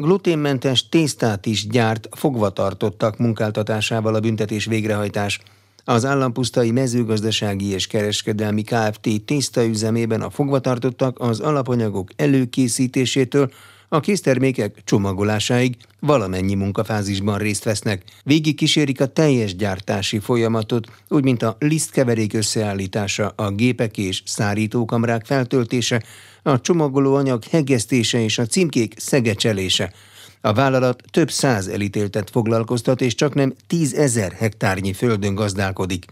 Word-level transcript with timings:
Gluténmentes 0.00 0.88
tésztát 0.88 1.46
is 1.46 1.66
gyárt 1.66 2.08
fogvatartottak 2.10 3.18
munkáltatásával 3.18 4.14
a 4.14 4.20
büntetés 4.20 4.64
végrehajtás. 4.64 5.40
Az 5.84 6.04
állampusztai 6.04 6.70
mezőgazdasági 6.70 7.66
és 7.66 7.86
kereskedelmi 7.86 8.62
Kft. 8.62 9.08
tésztaüzemében 9.24 10.22
a 10.22 10.30
fogvatartottak 10.30 11.20
az 11.20 11.40
alapanyagok 11.40 12.08
előkészítésétől 12.16 13.50
a 13.92 14.00
késztermékek 14.00 14.82
csomagolásáig 14.84 15.76
valamennyi 16.00 16.54
munkafázisban 16.54 17.38
részt 17.38 17.64
vesznek. 17.64 18.02
Végig 18.24 18.56
kísérik 18.56 19.00
a 19.00 19.06
teljes 19.06 19.56
gyártási 19.56 20.18
folyamatot, 20.18 20.86
úgy 21.08 21.24
mint 21.24 21.42
a 21.42 21.56
lisztkeverék 21.58 22.34
összeállítása, 22.34 23.32
a 23.36 23.50
gépek 23.50 23.98
és 23.98 24.22
szárítókamrák 24.24 25.24
feltöltése, 25.24 26.02
a 26.42 26.60
csomagolóanyag 26.60 27.44
hegesztése 27.44 28.22
és 28.22 28.38
a 28.38 28.46
címkék 28.46 28.94
szegecselése. 28.96 29.92
A 30.40 30.52
vállalat 30.52 31.02
több 31.10 31.30
száz 31.30 31.68
elítéltet 31.68 32.30
foglalkoztat, 32.30 33.00
és 33.00 33.14
csak 33.14 33.34
nem 33.34 33.54
tízezer 33.66 34.32
hektárnyi 34.32 34.92
földön 34.92 35.34
gazdálkodik. 35.34 36.04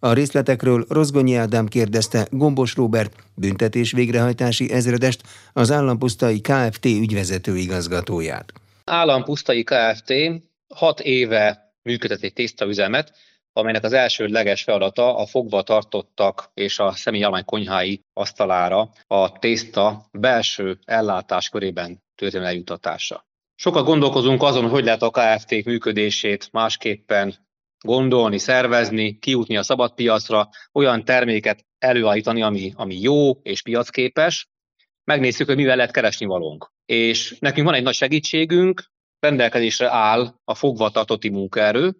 A 0.00 0.12
részletekről 0.12 0.84
Rozgonyi 0.88 1.34
Ádám 1.34 1.66
kérdezte 1.66 2.26
Gombos 2.30 2.74
Róbert, 2.74 3.14
büntetés 3.34 3.92
végrehajtási 3.92 4.72
ezredest, 4.72 5.22
az 5.52 5.70
Állampusztai 5.70 6.40
Kft. 6.40 6.84
ügyvezető 6.84 7.56
igazgatóját. 7.56 8.52
Állampusztai 8.84 9.64
Kft. 9.64 10.12
hat 10.74 11.00
éve 11.00 11.72
működtet 11.82 12.22
egy 12.22 12.32
tésztaüzemet, 12.32 13.12
amelynek 13.52 13.84
az 13.84 13.92
elsődleges 13.92 14.62
feladata 14.62 15.16
a 15.16 15.26
fogva 15.26 15.62
tartottak 15.62 16.50
és 16.54 16.78
a 16.78 16.92
személyállomány 16.92 17.44
konyhái 17.44 18.00
asztalára 18.12 18.90
a 19.06 19.38
tészta 19.38 20.08
belső 20.12 20.78
ellátás 20.84 21.48
körében 21.48 22.02
történő 22.14 22.44
eljutatása. 22.44 23.26
Sokat 23.54 23.84
gondolkozunk 23.84 24.42
azon, 24.42 24.68
hogy 24.68 24.84
lehet 24.84 25.02
a 25.02 25.10
KFT 25.10 25.64
működését 25.64 26.48
másképpen 26.52 27.34
gondolni, 27.84 28.38
szervezni, 28.38 29.18
kijutni 29.18 29.56
a 29.56 29.62
szabadpiacra, 29.62 30.48
olyan 30.72 31.04
terméket 31.04 31.66
előállítani, 31.78 32.42
ami, 32.42 32.72
ami 32.76 33.00
jó 33.00 33.40
és 33.42 33.62
piacképes, 33.62 34.48
megnézzük, 35.04 35.46
hogy 35.46 35.56
mivel 35.56 35.76
lehet 35.76 35.92
keresni 35.92 36.26
valónk. 36.26 36.72
És 36.86 37.36
nekünk 37.38 37.66
van 37.66 37.76
egy 37.76 37.82
nagy 37.82 37.94
segítségünk, 37.94 38.84
rendelkezésre 39.18 39.90
áll 39.90 40.34
a 40.44 40.54
fogva 40.54 40.90
tartotti 40.90 41.28
munkaerő, 41.28 41.94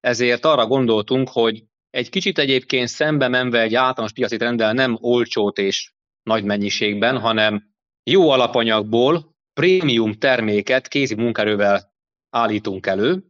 ezért 0.00 0.44
arra 0.44 0.66
gondoltunk, 0.66 1.28
hogy 1.28 1.64
egy 1.90 2.08
kicsit 2.08 2.38
egyébként 2.38 2.88
szembe 2.88 3.28
menve 3.28 3.60
egy 3.60 3.74
általános 3.74 4.12
piaci 4.12 4.36
rendel 4.38 4.72
nem 4.72 4.98
olcsót 5.00 5.58
és 5.58 5.92
nagy 6.22 6.44
mennyiségben, 6.44 7.18
hanem 7.18 7.70
jó 8.10 8.30
alapanyagból 8.30 9.36
prémium 9.52 10.12
terméket 10.12 10.88
kézi 10.88 11.14
munkerővel 11.14 11.92
állítunk 12.30 12.86
elő, 12.86 13.24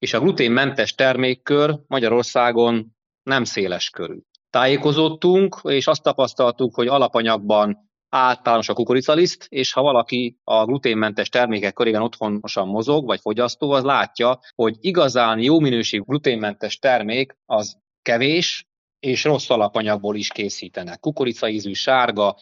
és 0.00 0.14
a 0.14 0.20
gluténmentes 0.20 0.94
termékkör 0.94 1.78
Magyarországon 1.86 2.96
nem 3.22 3.44
széles 3.44 3.90
körű. 3.90 4.18
Tájékozottunk, 4.50 5.60
és 5.62 5.86
azt 5.86 6.02
tapasztaltuk, 6.02 6.74
hogy 6.74 6.86
alapanyagban 6.86 7.90
általános 8.08 8.68
a 8.68 8.74
kukoricaliszt, 8.74 9.46
és 9.48 9.72
ha 9.72 9.82
valaki 9.82 10.36
a 10.44 10.64
gluténmentes 10.64 11.28
termékek 11.28 11.72
körében 11.72 12.02
otthonosan 12.02 12.68
mozog, 12.68 13.06
vagy 13.06 13.20
fogyasztó, 13.20 13.70
az 13.70 13.82
látja, 13.82 14.38
hogy 14.54 14.76
igazán 14.80 15.38
jó 15.38 15.60
minőségű 15.60 16.02
gluténmentes 16.02 16.78
termék 16.78 17.36
az 17.46 17.78
kevés, 18.02 18.68
és 18.98 19.24
rossz 19.24 19.50
alapanyagból 19.50 20.16
is 20.16 20.28
készítenek. 20.28 21.00
Kukoricaízű, 21.00 21.72
sárga, 21.72 22.36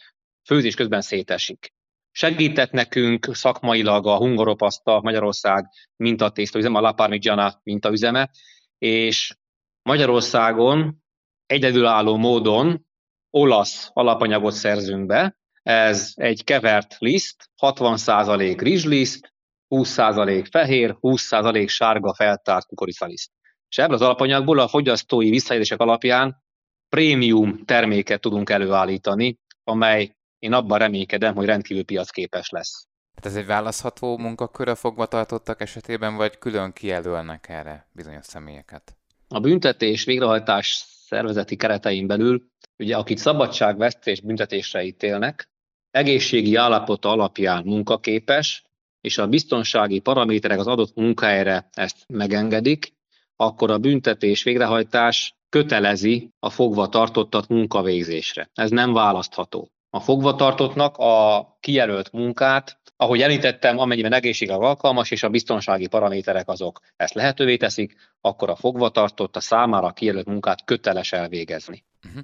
főzés 0.45 0.75
közben 0.75 1.01
szétesik. 1.01 1.73
Segített 2.11 2.71
nekünk 2.71 3.27
szakmailag 3.31 4.07
a 4.07 4.17
Hungaropaszta 4.17 5.01
Magyarország 5.01 5.65
mintatészta 5.95 6.57
üzeme, 6.57 6.77
a 6.77 6.81
La 6.81 6.93
Parmigiana 6.93 7.59
mintaüzeme, 7.63 8.29
és 8.77 9.37
Magyarországon 9.81 11.03
egyedülálló 11.45 12.17
módon 12.17 12.85
olasz 13.29 13.89
alapanyagot 13.93 14.53
szerzünk 14.53 15.05
be, 15.05 15.37
ez 15.61 16.11
egy 16.15 16.43
kevert 16.43 16.95
liszt, 16.97 17.49
60% 17.61 18.57
rizsliszt, 18.59 19.33
20% 19.75 20.47
fehér, 20.51 20.97
20% 21.01 21.67
sárga 21.67 22.13
feltárt 22.13 22.65
kukoricaliszt. 22.65 23.31
És 23.69 23.77
ebből 23.77 23.95
az 23.95 24.01
alapanyagból 24.01 24.59
a 24.59 24.67
fogyasztói 24.67 25.29
visszajelzések 25.29 25.79
alapján 25.79 26.43
prémium 26.89 27.65
terméket 27.65 28.21
tudunk 28.21 28.49
előállítani, 28.49 29.37
amely 29.63 30.15
én 30.39 30.53
abban 30.53 30.77
reménykedem, 30.77 31.35
hogy 31.35 31.45
rendkívül 31.45 31.85
piacképes 31.85 32.49
lesz. 32.49 32.87
Hát 33.15 33.25
ez 33.25 33.35
egy 33.35 33.45
választható 33.45 34.17
munkakör 34.17 34.67
a 34.67 34.75
fogvatartottak 34.75 35.61
esetében, 35.61 36.15
vagy 36.15 36.37
külön 36.37 36.73
kijelölnek 36.73 37.49
erre 37.49 37.89
bizonyos 37.91 38.25
személyeket? 38.25 38.97
A 39.27 39.39
büntetés 39.39 40.03
végrehajtás 40.03 40.85
szervezeti 41.05 41.55
keretein 41.55 42.07
belül, 42.07 42.43
ugye 42.77 42.97
akit 42.97 43.17
szabadságvesztés 43.17 44.21
büntetésre 44.21 44.83
ítélnek, 44.83 45.49
egészségi 45.91 46.55
állapota 46.55 47.09
alapján 47.09 47.63
munkaképes, 47.63 48.63
és 49.01 49.17
a 49.17 49.27
biztonsági 49.27 49.99
paraméterek 49.99 50.59
az 50.59 50.67
adott 50.67 50.95
munkahelyre 50.95 51.69
ezt 51.71 51.97
megengedik, 52.07 52.93
akkor 53.35 53.71
a 53.71 53.77
büntetés 53.77 54.43
végrehajtás 54.43 55.35
kötelezi 55.49 56.29
a 56.39 56.49
fogva 56.49 56.89
tartottat 56.89 57.47
munkavégzésre. 57.47 58.49
Ez 58.53 58.69
nem 58.69 58.93
választható 58.93 59.71
a 59.89 59.99
fogvatartottnak 59.99 60.97
a 60.97 61.47
kijelölt 61.59 62.11
munkát, 62.11 62.79
ahogy 62.95 63.21
említettem, 63.21 63.77
amennyiben 63.77 64.13
egészségre 64.13 64.55
alkalmas, 64.55 65.11
és 65.11 65.23
a 65.23 65.29
biztonsági 65.29 65.87
paraméterek 65.87 66.47
azok 66.47 66.79
ezt 66.95 67.13
lehetővé 67.13 67.57
teszik, 67.57 67.95
akkor 68.21 68.49
a 68.49 68.55
fogvatartott 68.55 69.35
a 69.35 69.39
számára 69.39 69.91
kijelölt 69.91 70.25
munkát 70.25 70.65
köteles 70.65 71.11
elvégezni. 71.11 71.83
Uh-huh. 72.07 72.23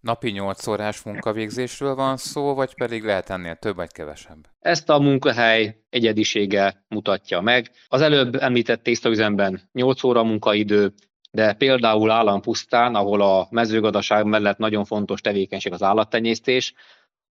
Napi 0.00 0.30
8 0.30 0.66
órás 0.66 1.02
munkavégzésről 1.02 1.94
van 1.94 2.16
szó, 2.16 2.54
vagy 2.54 2.74
pedig 2.74 3.04
lehet 3.04 3.30
ennél 3.30 3.54
több 3.54 3.76
vagy 3.76 3.92
kevesebb? 3.92 4.48
Ezt 4.60 4.88
a 4.88 4.98
munkahely 4.98 5.82
egyedisége 5.90 6.84
mutatja 6.88 7.40
meg. 7.40 7.70
Az 7.88 8.00
előbb 8.00 8.34
említett 8.34 8.82
tésztaüzemben 8.82 9.68
8 9.72 10.04
óra 10.04 10.22
munkaidő, 10.22 10.94
de 11.32 11.52
például 11.52 12.10
állampusztán, 12.10 12.94
ahol 12.94 13.22
a 13.22 13.46
mezőgazdaság 13.50 14.24
mellett 14.24 14.58
nagyon 14.58 14.84
fontos 14.84 15.20
tevékenység 15.20 15.72
az 15.72 15.82
állattenyésztés, 15.82 16.74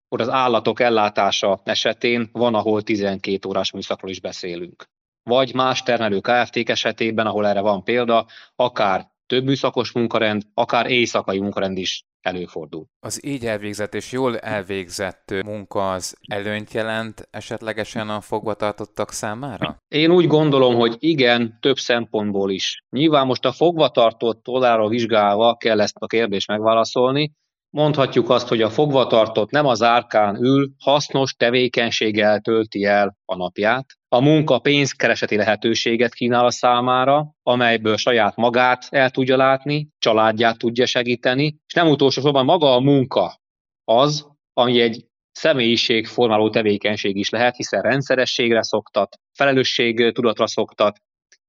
ott 0.08 0.20
az 0.20 0.28
állatok 0.28 0.80
ellátása 0.80 1.60
esetén 1.64 2.28
van, 2.32 2.54
ahol 2.54 2.82
12 2.82 3.48
órás 3.48 3.70
műszakról 3.70 4.10
is 4.10 4.20
beszélünk. 4.20 4.84
Vagy 5.22 5.54
más 5.54 5.82
termelő 5.82 6.20
KFT 6.20 6.56
esetében, 6.68 7.26
ahol 7.26 7.46
erre 7.46 7.60
van 7.60 7.84
példa, 7.84 8.26
akár 8.56 9.10
több 9.26 9.44
műszakos 9.44 9.92
munkarend, 9.92 10.42
akár 10.54 10.90
éjszakai 10.90 11.38
munkarend 11.38 11.78
is 11.78 12.04
előfordul. 12.22 12.86
Az 13.00 13.24
így 13.24 13.46
elvégzett 13.46 13.94
és 13.94 14.12
jól 14.12 14.38
elvégzett 14.38 15.34
munka 15.44 15.92
az 15.92 16.16
előnyt 16.28 16.72
jelent 16.72 17.28
esetlegesen 17.30 18.08
a 18.08 18.20
fogvatartottak 18.20 19.10
számára? 19.10 19.76
Én 19.88 20.10
úgy 20.10 20.26
gondolom, 20.26 20.74
hogy 20.74 20.96
igen, 20.98 21.58
több 21.60 21.76
szempontból 21.76 22.50
is. 22.50 22.84
Nyilván 22.90 23.26
most 23.26 23.44
a 23.44 23.52
fogvatartott 23.52 24.48
oldaláról 24.48 24.88
vizsgálva 24.88 25.56
kell 25.56 25.80
ezt 25.80 25.96
a 25.98 26.06
kérdést 26.06 26.48
megválaszolni, 26.48 27.32
Mondhatjuk 27.76 28.30
azt, 28.30 28.48
hogy 28.48 28.62
a 28.62 28.70
fogvatartott 28.70 29.50
nem 29.50 29.66
az 29.66 29.82
árkán 29.82 30.36
ül, 30.36 30.70
hasznos 30.78 31.34
tevékenységgel 31.34 32.40
tölti 32.40 32.84
el 32.84 33.16
a 33.24 33.36
napját. 33.36 33.86
A 34.08 34.20
munka 34.20 34.58
pénzkereseti 34.58 35.36
lehetőséget 35.36 36.14
kínál 36.14 36.44
a 36.44 36.50
számára, 36.50 37.34
amelyből 37.42 37.96
saját 37.96 38.36
magát 38.36 38.86
el 38.90 39.10
tudja 39.10 39.36
látni, 39.36 39.88
családját 39.98 40.58
tudja 40.58 40.86
segíteni, 40.86 41.56
és 41.66 41.72
nem 41.72 41.88
utolsó 41.88 42.20
sorban 42.20 42.44
maga 42.44 42.74
a 42.74 42.80
munka 42.80 43.40
az, 43.84 44.26
ami 44.52 44.80
egy 44.80 45.06
személyiségformáló 45.32 46.50
tevékenység 46.50 47.16
is 47.16 47.30
lehet, 47.30 47.56
hiszen 47.56 47.82
rendszerességre 47.82 48.62
szoktat, 48.62 49.18
felelősség 49.38 50.12
tudatra 50.12 50.46
szoktat, 50.46 50.98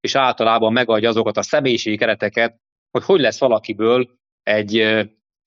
és 0.00 0.14
általában 0.14 0.72
megadja 0.72 1.08
azokat 1.08 1.36
a 1.36 1.42
személyiségi 1.42 1.96
kereteket, 1.96 2.56
hogy 2.90 3.04
hogy 3.04 3.20
lesz 3.20 3.38
valakiből 3.38 4.08
egy 4.42 5.04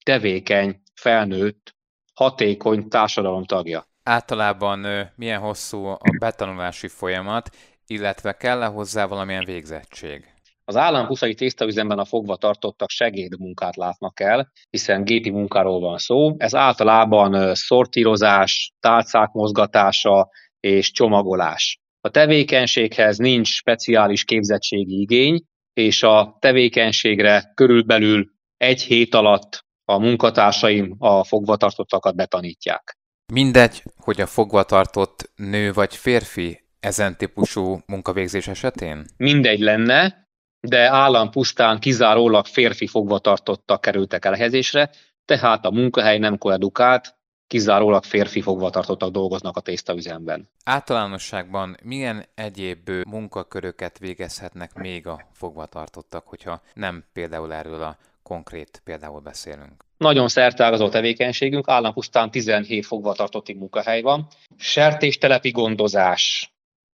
tevékeny, 0.08 0.80
felnőtt, 0.94 1.74
hatékony 2.14 2.88
társadalom 2.88 3.44
tagja. 3.44 3.84
Általában 4.02 4.86
milyen 5.16 5.40
hosszú 5.40 5.84
a 5.84 5.98
betanulási 6.18 6.88
folyamat, 6.88 7.56
illetve 7.86 8.32
kell-e 8.32 8.66
hozzá 8.66 9.06
valamilyen 9.06 9.44
végzettség? 9.44 10.24
Az 10.64 10.76
állampuszai 10.76 11.34
tésztaüzemben 11.34 11.98
a 11.98 12.04
fogva 12.04 12.36
tartottak 12.36 12.88
segédmunkát 12.88 13.76
látnak 13.76 14.20
el, 14.20 14.52
hiszen 14.70 15.04
gépi 15.04 15.30
munkáról 15.30 15.80
van 15.80 15.98
szó. 15.98 16.34
Ez 16.38 16.54
általában 16.54 17.54
szortírozás, 17.54 18.72
tálcák 18.80 19.32
mozgatása 19.32 20.28
és 20.60 20.90
csomagolás. 20.90 21.80
A 22.00 22.10
tevékenységhez 22.10 23.16
nincs 23.16 23.48
speciális 23.48 24.24
képzettségi 24.24 25.00
igény, 25.00 25.42
és 25.72 26.02
a 26.02 26.36
tevékenységre 26.40 27.52
körülbelül 27.54 28.26
egy 28.56 28.82
hét 28.82 29.14
alatt 29.14 29.66
a 29.88 29.98
munkatársaim 29.98 30.94
a 30.98 31.24
fogvatartottakat 31.24 32.16
betanítják. 32.16 32.98
Mindegy, 33.32 33.82
hogy 33.96 34.20
a 34.20 34.26
fogvatartott 34.26 35.30
nő 35.36 35.72
vagy 35.72 35.96
férfi, 35.96 36.60
ezen 36.80 37.16
típusú 37.16 37.78
munkavégzés 37.86 38.48
esetén? 38.48 39.06
Mindegy 39.16 39.60
lenne, 39.60 40.28
de 40.60 40.90
állam 40.90 41.30
pusztán 41.30 41.78
kizárólag 41.78 42.46
férfi 42.46 42.86
fogvatartottak 42.86 43.80
kerültek 43.80 44.24
elhelyezésre, 44.24 44.90
tehát 45.24 45.64
a 45.64 45.70
munkahely 45.70 46.18
nem 46.18 46.38
koedukált, 46.38 47.16
kizárólag 47.46 48.04
férfi 48.04 48.40
fogvatartottak 48.40 49.10
dolgoznak 49.10 49.56
a 49.56 49.60
tésztaüzemben. 49.60 50.48
Általánosságban 50.64 51.76
milyen 51.82 52.24
egyéb 52.34 52.90
munkaköröket 52.90 53.98
végezhetnek 53.98 54.74
még 54.74 55.06
a 55.06 55.20
fogvatartottak, 55.32 56.26
hogyha 56.26 56.62
nem 56.74 57.04
például 57.12 57.52
erről 57.52 57.82
a 57.82 57.96
konkrét 58.28 58.80
például 58.84 59.20
beszélünk? 59.20 59.84
Nagyon 59.96 60.28
szertágazó 60.28 60.88
tevékenységünk, 60.88 61.68
állampusztán 61.68 62.30
17 62.30 62.86
fogvatartotti 62.86 63.54
munkahely 63.54 64.00
van. 64.00 64.26
Sertéstelepi 64.56 65.50
gondozás, 65.50 66.52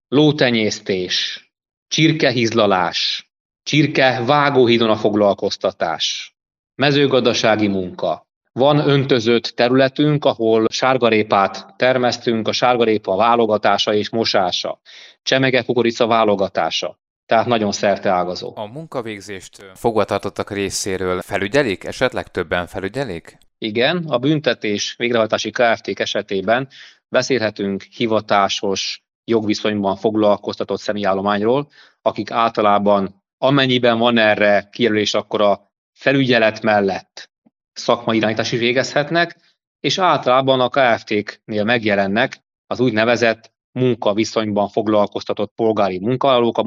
lótenyésztés, 0.08 1.44
csirkehizlalás, 1.88 3.30
csirke 3.62 4.22
vágóhídon 4.26 4.90
a 4.90 4.96
foglalkoztatás, 4.96 6.34
mezőgazdasági 6.74 7.68
munka, 7.68 8.26
van 8.52 8.78
öntözött 8.88 9.44
területünk, 9.44 10.24
ahol 10.24 10.66
sárgarépát 10.68 11.76
termesztünk, 11.76 12.48
a 12.48 12.52
sárgarépa 12.52 13.16
válogatása 13.16 13.94
és 13.94 14.10
mosása, 14.10 14.80
csemege 15.22 15.62
kukorica 15.62 16.06
válogatása. 16.06 16.98
Tehát 17.26 17.46
nagyon 17.46 17.72
ágazó. 18.02 18.52
A 18.56 18.66
munkavégzést 18.66 19.70
fogvatartottak 19.74 20.50
részéről 20.50 21.20
felügyelik? 21.22 21.84
Esetleg 21.84 22.28
többen 22.28 22.66
felügyelik? 22.66 23.38
Igen, 23.58 24.04
a 24.08 24.18
büntetés 24.18 24.94
végrehajtási 24.96 25.50
kft 25.50 26.00
esetében 26.00 26.68
beszélhetünk 27.08 27.82
hivatásos 27.82 29.04
jogviszonyban 29.24 29.96
foglalkoztatott 29.96 30.80
személyállományról, 30.80 31.68
akik 32.02 32.30
általában 32.30 33.22
amennyiben 33.38 33.98
van 33.98 34.18
erre 34.18 34.68
kijelölés, 34.72 35.14
akkor 35.14 35.40
a 35.40 35.72
felügyelet 35.92 36.62
mellett 36.62 37.30
szakmai 37.72 38.16
irányítás 38.16 38.52
is 38.52 38.58
végezhetnek, 38.58 39.36
és 39.80 39.98
általában 39.98 40.60
a 40.60 40.68
KFT-knél 40.68 41.64
megjelennek 41.64 42.44
az 42.66 42.80
úgynevezett 42.80 43.52
munkaviszonyban 43.72 44.68
foglalkoztatott 44.68 45.52
polgári 45.54 45.98
munkavállalók, 45.98 46.58
a 46.58 46.62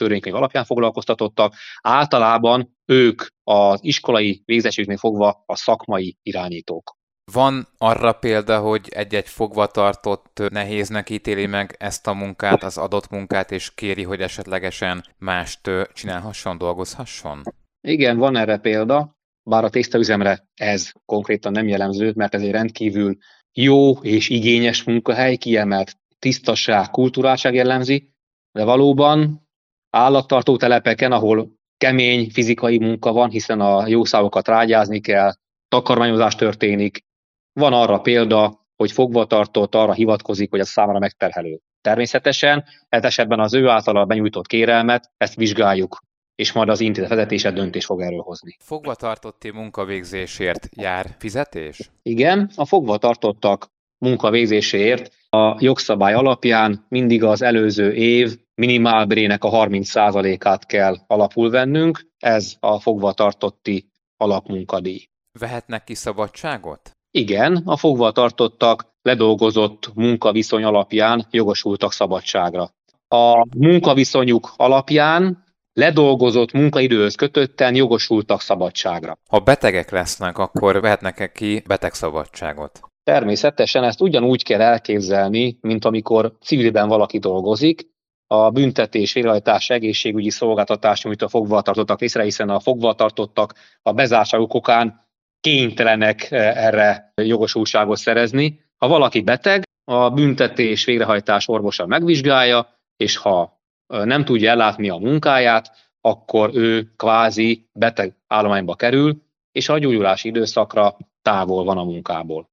munkatörvénykönyv 0.00 0.34
alapján 0.34 0.64
foglalkoztatottak, 0.64 1.54
általában 1.80 2.76
ők 2.86 3.22
az 3.44 3.78
iskolai 3.82 4.42
végzettségnél 4.44 4.96
fogva 4.96 5.42
a 5.46 5.56
szakmai 5.56 6.18
irányítók. 6.22 6.98
Van 7.32 7.68
arra 7.78 8.12
példa, 8.12 8.60
hogy 8.60 8.88
egy-egy 8.88 9.28
fogvatartott 9.28 10.42
nehéznek 10.50 11.10
ítéli 11.10 11.46
meg 11.46 11.76
ezt 11.78 12.06
a 12.06 12.12
munkát, 12.12 12.62
az 12.62 12.78
adott 12.78 13.10
munkát, 13.10 13.50
és 13.50 13.74
kéri, 13.74 14.02
hogy 14.02 14.20
esetlegesen 14.20 15.04
mást 15.18 15.70
csinálhasson, 15.94 16.58
dolgozhasson? 16.58 17.42
Igen, 17.80 18.18
van 18.18 18.36
erre 18.36 18.58
példa 18.58 19.18
bár 19.42 19.64
a 19.64 19.70
tésztaüzemre 19.70 20.48
ez 20.54 20.90
konkrétan 21.04 21.52
nem 21.52 21.68
jellemző, 21.68 22.12
mert 22.16 22.34
ez 22.34 22.42
egy 22.42 22.50
rendkívül 22.50 23.16
jó 23.52 23.92
és 23.92 24.28
igényes 24.28 24.84
munkahely, 24.84 25.36
kiemelt 25.36 25.96
tisztaság, 26.18 26.90
kulturálság 26.90 27.54
jellemzi, 27.54 28.12
de 28.52 28.64
valóban 28.64 29.48
állattartó 29.90 30.56
telepeken, 30.56 31.12
ahol 31.12 31.58
kemény 31.76 32.30
fizikai 32.30 32.78
munka 32.78 33.12
van, 33.12 33.30
hiszen 33.30 33.60
a 33.60 33.86
jószágokat 33.86 34.48
rágyázni 34.48 35.00
kell, 35.00 35.32
takarmányozás 35.68 36.34
történik. 36.34 37.04
Van 37.52 37.72
arra 37.72 37.98
példa, 37.98 38.66
hogy 38.76 38.92
fogvatartott 38.92 39.74
arra 39.74 39.92
hivatkozik, 39.92 40.50
hogy 40.50 40.60
ez 40.60 40.68
számára 40.68 40.98
megterhelő. 40.98 41.60
Természetesen, 41.80 42.64
ez 42.88 43.04
esetben 43.04 43.40
az 43.40 43.54
ő 43.54 43.68
általa 43.68 44.04
benyújtott 44.04 44.46
kérelmet, 44.46 45.10
ezt 45.16 45.34
vizsgáljuk 45.34 45.98
és 46.40 46.52
majd 46.52 46.68
az 46.68 46.80
intézet 46.80 47.08
vezetése 47.08 47.50
döntés 47.50 47.84
fog 47.84 48.00
erről 48.00 48.20
hozni. 48.20 48.56
Fogvatartotti 48.58 49.50
munkavégzésért 49.50 50.68
jár 50.76 51.16
fizetés? 51.18 51.90
Igen, 52.02 52.50
a 52.54 52.64
fogvatartottak 52.64 53.66
munkavégzéséért 53.98 55.12
a 55.28 55.56
jogszabály 55.58 56.14
alapján 56.14 56.86
mindig 56.88 57.24
az 57.24 57.42
előző 57.42 57.92
év 57.92 58.36
minimálbrének 58.60 59.44
a 59.44 59.50
30%-át 59.50 60.66
kell 60.66 60.96
alapul 61.06 61.50
vennünk, 61.50 62.06
ez 62.18 62.54
a 62.60 62.80
fogvatartotti 62.80 63.90
alapmunkadíj. 64.16 65.04
Vehetnek 65.38 65.84
ki 65.84 65.94
szabadságot? 65.94 66.90
Igen, 67.10 67.62
a 67.64 67.76
fogvatartottak 67.76 68.86
ledolgozott 69.02 69.90
munkaviszony 69.94 70.64
alapján 70.64 71.26
jogosultak 71.30 71.92
szabadságra. 71.92 72.70
A 73.08 73.46
munkaviszonyuk 73.56 74.52
alapján 74.56 75.44
ledolgozott 75.72 76.52
munkaidőhöz 76.52 77.14
kötötten 77.14 77.74
jogosultak 77.74 78.40
szabadságra. 78.40 79.18
Ha 79.30 79.38
betegek 79.38 79.90
lesznek, 79.90 80.38
akkor 80.38 80.80
vehetnek-e 80.80 81.32
ki 81.32 81.62
betegszabadságot? 81.66 82.80
Természetesen 83.02 83.84
ezt 83.84 84.00
ugyanúgy 84.00 84.42
kell 84.44 84.60
elképzelni, 84.60 85.58
mint 85.60 85.84
amikor 85.84 86.32
civilben 86.40 86.88
valaki 86.88 87.18
dolgozik, 87.18 87.88
a 88.32 88.50
büntetés, 88.50 89.12
végrehajtás, 89.12 89.70
egészségügyi 89.70 90.30
szolgáltatás 90.30 91.02
nyújt 91.02 91.22
a 91.22 91.28
fogvatartottak 91.28 92.00
részre, 92.00 92.22
hiszen 92.22 92.48
a 92.48 92.60
fogvatartottak 92.60 93.54
a 93.82 93.92
bezártságuk 93.92 94.54
okán 94.54 95.08
kénytelenek 95.40 96.30
eh, 96.30 96.66
erre 96.66 97.12
jogosultságot 97.14 97.96
szerezni. 97.96 98.60
Ha 98.76 98.88
valaki 98.88 99.20
beteg, 99.20 99.62
a 99.84 100.10
büntetés 100.10 100.84
végrehajtás 100.84 101.48
orvosa 101.48 101.86
megvizsgálja, 101.86 102.68
és 102.96 103.16
ha 103.16 103.60
nem 103.86 104.24
tudja 104.24 104.50
ellátni 104.50 104.88
a 104.88 104.96
munkáját, 104.96 105.70
akkor 106.00 106.50
ő 106.54 106.92
kvázi 106.96 107.68
beteg 107.72 108.16
állományba 108.26 108.74
kerül, 108.74 109.22
és 109.52 109.68
a 109.68 109.78
gyógyulási 109.78 110.28
időszakra 110.28 110.96
távol 111.22 111.64
van 111.64 111.78
a 111.78 111.84
munkából. 111.84 112.49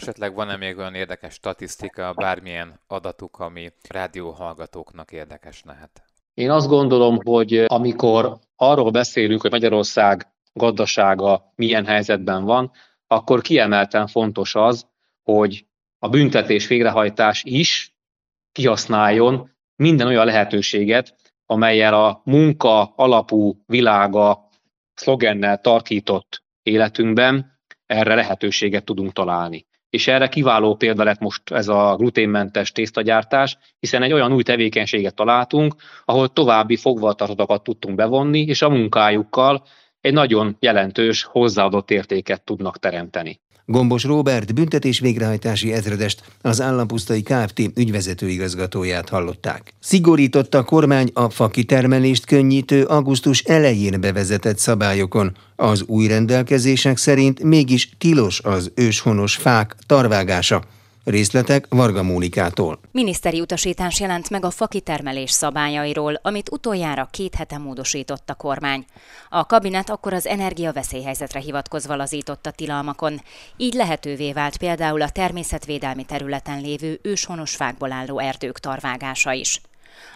Esetleg 0.00 0.34
van-e 0.34 0.56
még 0.56 0.78
olyan 0.78 0.94
érdekes 0.94 1.34
statisztika, 1.34 2.12
bármilyen 2.12 2.80
adatuk, 2.86 3.38
ami 3.38 3.72
rádióhallgatóknak 3.88 5.12
érdekes 5.12 5.62
lehet? 5.64 6.02
Én 6.34 6.50
azt 6.50 6.68
gondolom, 6.68 7.18
hogy 7.24 7.64
amikor 7.66 8.38
arról 8.56 8.90
beszélünk, 8.90 9.40
hogy 9.40 9.50
Magyarország 9.50 10.26
gazdasága 10.52 11.52
milyen 11.54 11.86
helyzetben 11.86 12.44
van, 12.44 12.72
akkor 13.06 13.40
kiemelten 13.40 14.06
fontos 14.06 14.54
az, 14.54 14.86
hogy 15.22 15.66
a 15.98 16.08
büntetés 16.08 16.66
végrehajtás 16.66 17.42
is 17.44 17.96
kihasználjon 18.52 19.50
minden 19.76 20.06
olyan 20.06 20.26
lehetőséget, 20.26 21.14
amelyel 21.46 21.94
a 21.94 22.20
munka 22.24 22.82
alapú 22.82 23.62
világa 23.66 24.48
szlogennel 24.94 25.60
tarkított 25.60 26.42
életünkben 26.62 27.58
erre 27.86 28.14
lehetőséget 28.14 28.84
tudunk 28.84 29.12
találni. 29.12 29.68
És 29.90 30.08
erre 30.08 30.28
kiváló 30.28 30.74
példa 30.74 31.04
lett 31.04 31.18
most 31.20 31.50
ez 31.50 31.68
a 31.68 31.94
gluténmentes 31.96 32.72
tésztagyártás, 32.72 33.58
hiszen 33.80 34.02
egy 34.02 34.12
olyan 34.12 34.32
új 34.32 34.42
tevékenységet 34.42 35.14
találtunk, 35.14 35.74
ahol 36.04 36.28
további 36.28 36.76
fogvatartottakat 36.76 37.62
tudtunk 37.62 37.96
bevonni, 37.96 38.40
és 38.40 38.62
a 38.62 38.68
munkájukkal 38.68 39.62
egy 40.00 40.12
nagyon 40.12 40.56
jelentős 40.60 41.22
hozzáadott 41.22 41.90
értéket 41.90 42.42
tudnak 42.44 42.78
teremteni. 42.78 43.40
Gombos 43.64 44.04
Róbert 44.04 44.54
büntetés 44.54 44.98
végrehajtási 44.98 45.72
ezredest, 45.72 46.22
az 46.40 46.60
állampusztai 46.60 47.22
Kft. 47.22 47.58
ügyvezető 47.74 48.28
igazgatóját 48.28 49.08
hallották. 49.08 49.72
Szigorította 49.80 50.58
a 50.58 50.64
kormány 50.64 51.10
a 51.14 51.30
fakitermelést 51.30 52.24
könnyítő 52.26 52.84
augusztus 52.84 53.42
elején 53.42 54.00
bevezetett 54.00 54.58
szabályokon. 54.58 55.36
Az 55.56 55.82
új 55.86 56.06
rendelkezések 56.06 56.96
szerint 56.96 57.42
mégis 57.42 57.90
tilos 57.98 58.40
az 58.40 58.70
őshonos 58.74 59.36
fák 59.36 59.76
tarvágása. 59.86 60.62
Részletek 61.10 61.66
Varga 61.68 62.02
Mónikától. 62.02 62.80
Miniszteri 62.92 63.40
utasítás 63.40 64.00
jelent 64.00 64.30
meg 64.30 64.44
a 64.44 64.50
fakitermelés 64.50 65.30
szabályairól, 65.30 66.20
amit 66.22 66.50
utoljára 66.50 67.08
két 67.10 67.34
hete 67.34 67.58
módosított 67.58 68.30
a 68.30 68.34
kormány. 68.34 68.84
A 69.28 69.46
kabinet 69.46 69.90
akkor 69.90 70.12
az 70.12 70.26
energiaveszélyhelyzetre 70.26 71.40
hivatkozva 71.40 71.96
lazított 71.96 72.46
a 72.46 72.50
tilalmakon, 72.50 73.20
így 73.56 73.74
lehetővé 73.74 74.32
vált 74.32 74.56
például 74.56 75.02
a 75.02 75.10
természetvédelmi 75.10 76.04
területen 76.04 76.60
lévő 76.60 76.98
őshonos 77.02 77.54
fákból 77.54 77.92
álló 77.92 78.18
erdők 78.18 78.58
tarvágása 78.58 79.32
is. 79.32 79.60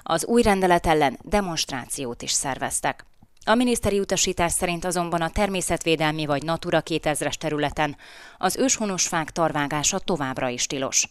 Az 0.03 0.27
új 0.27 0.43
rendelet 0.43 0.87
ellen 0.87 1.19
demonstrációt 1.23 2.23
is 2.23 2.33
szerveztek. 2.33 3.05
A 3.47 3.55
miniszteri 3.55 3.99
utasítás 3.99 4.53
szerint 4.53 4.85
azonban 4.85 5.21
a 5.21 5.31
természetvédelmi 5.31 6.27
vagy 6.27 6.43
Natura 6.43 6.83
2000-es 6.85 7.35
területen 7.35 7.97
az 8.39 8.57
őshonos 8.57 9.07
fák 9.07 9.31
tarvágása 9.31 9.99
továbbra 9.99 10.49
is 10.49 10.67
tilos. 10.67 11.09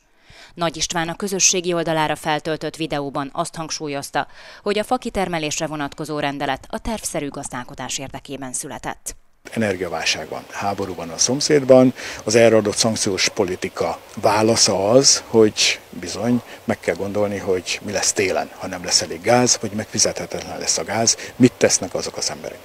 Nagy 0.54 0.78
István 0.78 1.10
a 1.10 1.16
közösségi 1.16 1.74
oldalára 1.74 2.16
feltöltött 2.16 2.76
videóban 2.76 3.30
azt 3.34 3.56
hangsúlyozta, 3.56 4.28
hogy 4.64 4.78
a 4.78 4.84
fakitermelésre 4.84 5.68
vonatkozó 5.68 6.20
rendelet 6.20 6.66
a 6.70 6.80
tervszerű 6.80 7.30
gazdálkodás 7.30 7.98
érdekében 7.98 8.54
született. 8.54 9.16
Energiaválság 9.52 10.30
van, 10.30 10.46
háború 10.52 10.96
van 10.96 11.10
a 11.10 11.18
szomszédban, 11.18 11.94
az 12.24 12.36
erre 12.36 12.56
adott 12.56 12.76
szankciós 12.76 13.30
politika 13.30 14.00
válasza 14.22 14.90
az, 14.90 15.24
hogy 15.28 15.80
bizony 15.90 16.42
meg 16.64 16.80
kell 16.80 16.96
gondolni, 16.96 17.38
hogy 17.38 17.80
mi 17.86 17.92
lesz 17.92 18.14
télen, 18.14 18.50
ha 18.58 18.68
nem 18.68 18.84
lesz 18.84 19.02
elég 19.02 19.22
gáz, 19.22 19.58
vagy 19.62 19.72
megfizethetetlen 19.72 20.60
lesz 20.60 20.78
a 20.78 20.84
gáz, 20.84 21.18
mit 21.36 21.52
tesznek 21.58 21.94
azok 21.94 22.18
az 22.18 22.30
emberek. 22.30 22.58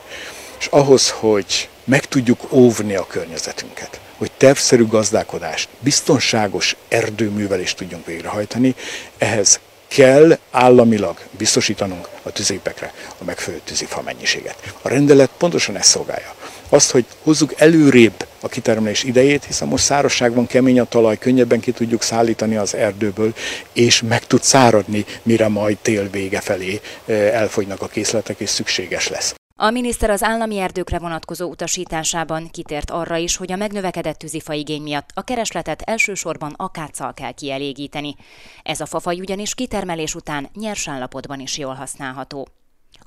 És 0.58 0.66
ahhoz, 0.66 1.10
hogy 1.10 1.68
meg 1.84 2.04
tudjuk 2.04 2.52
óvni 2.52 2.94
a 2.94 3.06
környezetünket, 3.06 4.00
hogy 4.16 4.30
tervszerű 4.36 4.86
gazdálkodást, 4.86 5.68
biztonságos 5.80 6.76
erdőművelést 6.88 7.76
tudjunk 7.76 8.06
végrehajtani, 8.06 8.74
ehhez 9.18 9.60
kell 9.88 10.38
államilag 10.50 11.20
biztosítanunk 11.30 12.08
a 12.22 12.30
tüzépekre 12.30 12.92
a 13.18 13.24
megfelelő 13.24 13.62
tűzifa 13.64 14.02
mennyiséget. 14.02 14.74
A 14.82 14.88
rendelet 14.88 15.30
pontosan 15.38 15.76
ezt 15.76 15.88
szolgálja. 15.88 16.34
Azt, 16.68 16.90
hogy 16.90 17.04
hozzuk 17.22 17.60
előrébb 17.60 18.26
a 18.40 18.48
kitermelés 18.48 19.04
idejét, 19.04 19.44
hiszen 19.44 19.68
most 19.68 19.84
szárazságban 19.84 20.46
kemény 20.46 20.80
a 20.80 20.84
talaj, 20.84 21.18
könnyebben 21.18 21.60
ki 21.60 21.72
tudjuk 21.72 22.02
szállítani 22.02 22.56
az 22.56 22.74
erdőből, 22.74 23.34
és 23.72 24.02
meg 24.02 24.26
tud 24.26 24.42
száradni, 24.42 25.04
mire 25.22 25.48
majd 25.48 25.76
tél 25.78 26.10
vége 26.10 26.40
felé 26.40 26.80
eh, 27.06 27.40
elfogynak 27.40 27.82
a 27.82 27.86
készletek, 27.86 28.40
és 28.40 28.48
szükséges 28.48 29.08
lesz. 29.08 29.34
A 29.60 29.70
miniszter 29.70 30.10
az 30.10 30.22
állami 30.22 30.58
erdőkre 30.58 30.98
vonatkozó 30.98 31.48
utasításában 31.48 32.50
kitért 32.50 32.90
arra 32.90 33.16
is, 33.16 33.36
hogy 33.36 33.52
a 33.52 33.56
megnövekedett 33.56 34.18
tűzifaigény 34.18 34.82
miatt 34.82 35.08
a 35.14 35.22
keresletet 35.22 35.82
elsősorban 35.82 36.54
akáccal 36.56 37.14
kell 37.14 37.32
kielégíteni. 37.32 38.14
Ez 38.62 38.80
a 38.80 38.86
fafaj 38.86 39.20
ugyanis 39.20 39.54
kitermelés 39.54 40.14
után 40.14 40.48
nyers 40.54 40.88
állapotban 40.88 41.40
is 41.40 41.58
jól 41.58 41.74
használható. 41.74 42.48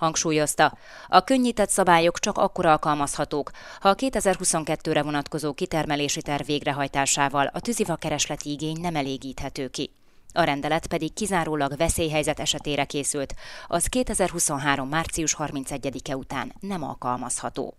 Hangsúlyozta, 0.02 0.78
a 1.08 1.24
könnyített 1.24 1.70
szabályok 1.70 2.20
csak 2.20 2.38
akkor 2.38 2.66
alkalmazhatók, 2.66 3.52
ha 3.80 3.90
a 3.90 3.96
2022-re 3.96 5.02
vonatkozó 5.02 5.54
kitermelési 5.54 6.22
terv 6.22 6.46
végrehajtásával 6.46 7.50
a 7.54 7.60
tűzifa 7.60 7.96
keresleti 7.96 8.52
igény 8.52 8.78
nem 8.82 8.96
elégíthető 8.96 9.68
ki. 9.68 9.92
A 10.34 10.44
rendelet 10.44 10.88
pedig 10.88 11.14
kizárólag 11.14 11.78
veszélyhelyzet 11.78 12.40
esetére 12.40 12.86
készült, 12.86 13.34
az 13.68 13.86
2023. 13.86 14.90
március 14.90 15.36
31-e 15.40 16.16
után 16.16 16.54
nem 16.60 16.84
alkalmazható. 16.84 17.76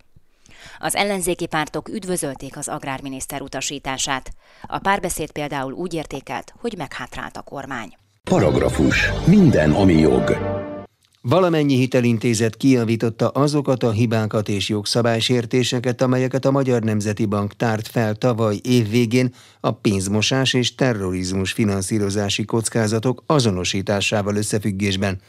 Az 0.79 0.95
ellenzéki 0.95 1.45
pártok 1.45 1.89
üdvözölték 1.89 2.57
az 2.57 2.67
agrárminiszter 2.67 3.41
utasítását. 3.41 4.31
A 4.61 4.79
párbeszéd 4.79 5.31
például 5.31 5.73
úgy 5.73 5.93
értékelt, 5.93 6.53
hogy 6.59 6.77
meghátrált 6.77 7.37
a 7.37 7.41
kormány. 7.41 7.97
Paragrafus. 8.29 9.09
Minden, 9.25 9.71
ami 9.71 9.93
jog. 9.93 10.61
Valamennyi 11.29 11.75
hitelintézet 11.75 12.57
kiavította 12.57 13.27
azokat 13.27 13.83
a 13.83 13.91
hibákat 13.91 14.49
és 14.49 14.69
jogszabálysértéseket, 14.69 16.01
amelyeket 16.01 16.45
a 16.45 16.51
Magyar 16.51 16.81
Nemzeti 16.81 17.25
Bank 17.25 17.55
tárt 17.55 17.87
fel 17.87 18.15
tavaly 18.15 18.59
év 18.63 18.89
végén 18.89 19.33
a 19.59 19.71
pénzmosás 19.71 20.53
és 20.53 20.75
terrorizmus 20.75 21.51
finanszírozási 21.51 22.45
kockázatok 22.45 23.23
azonosításával 23.25 24.35
összefüggésben. 24.35 25.21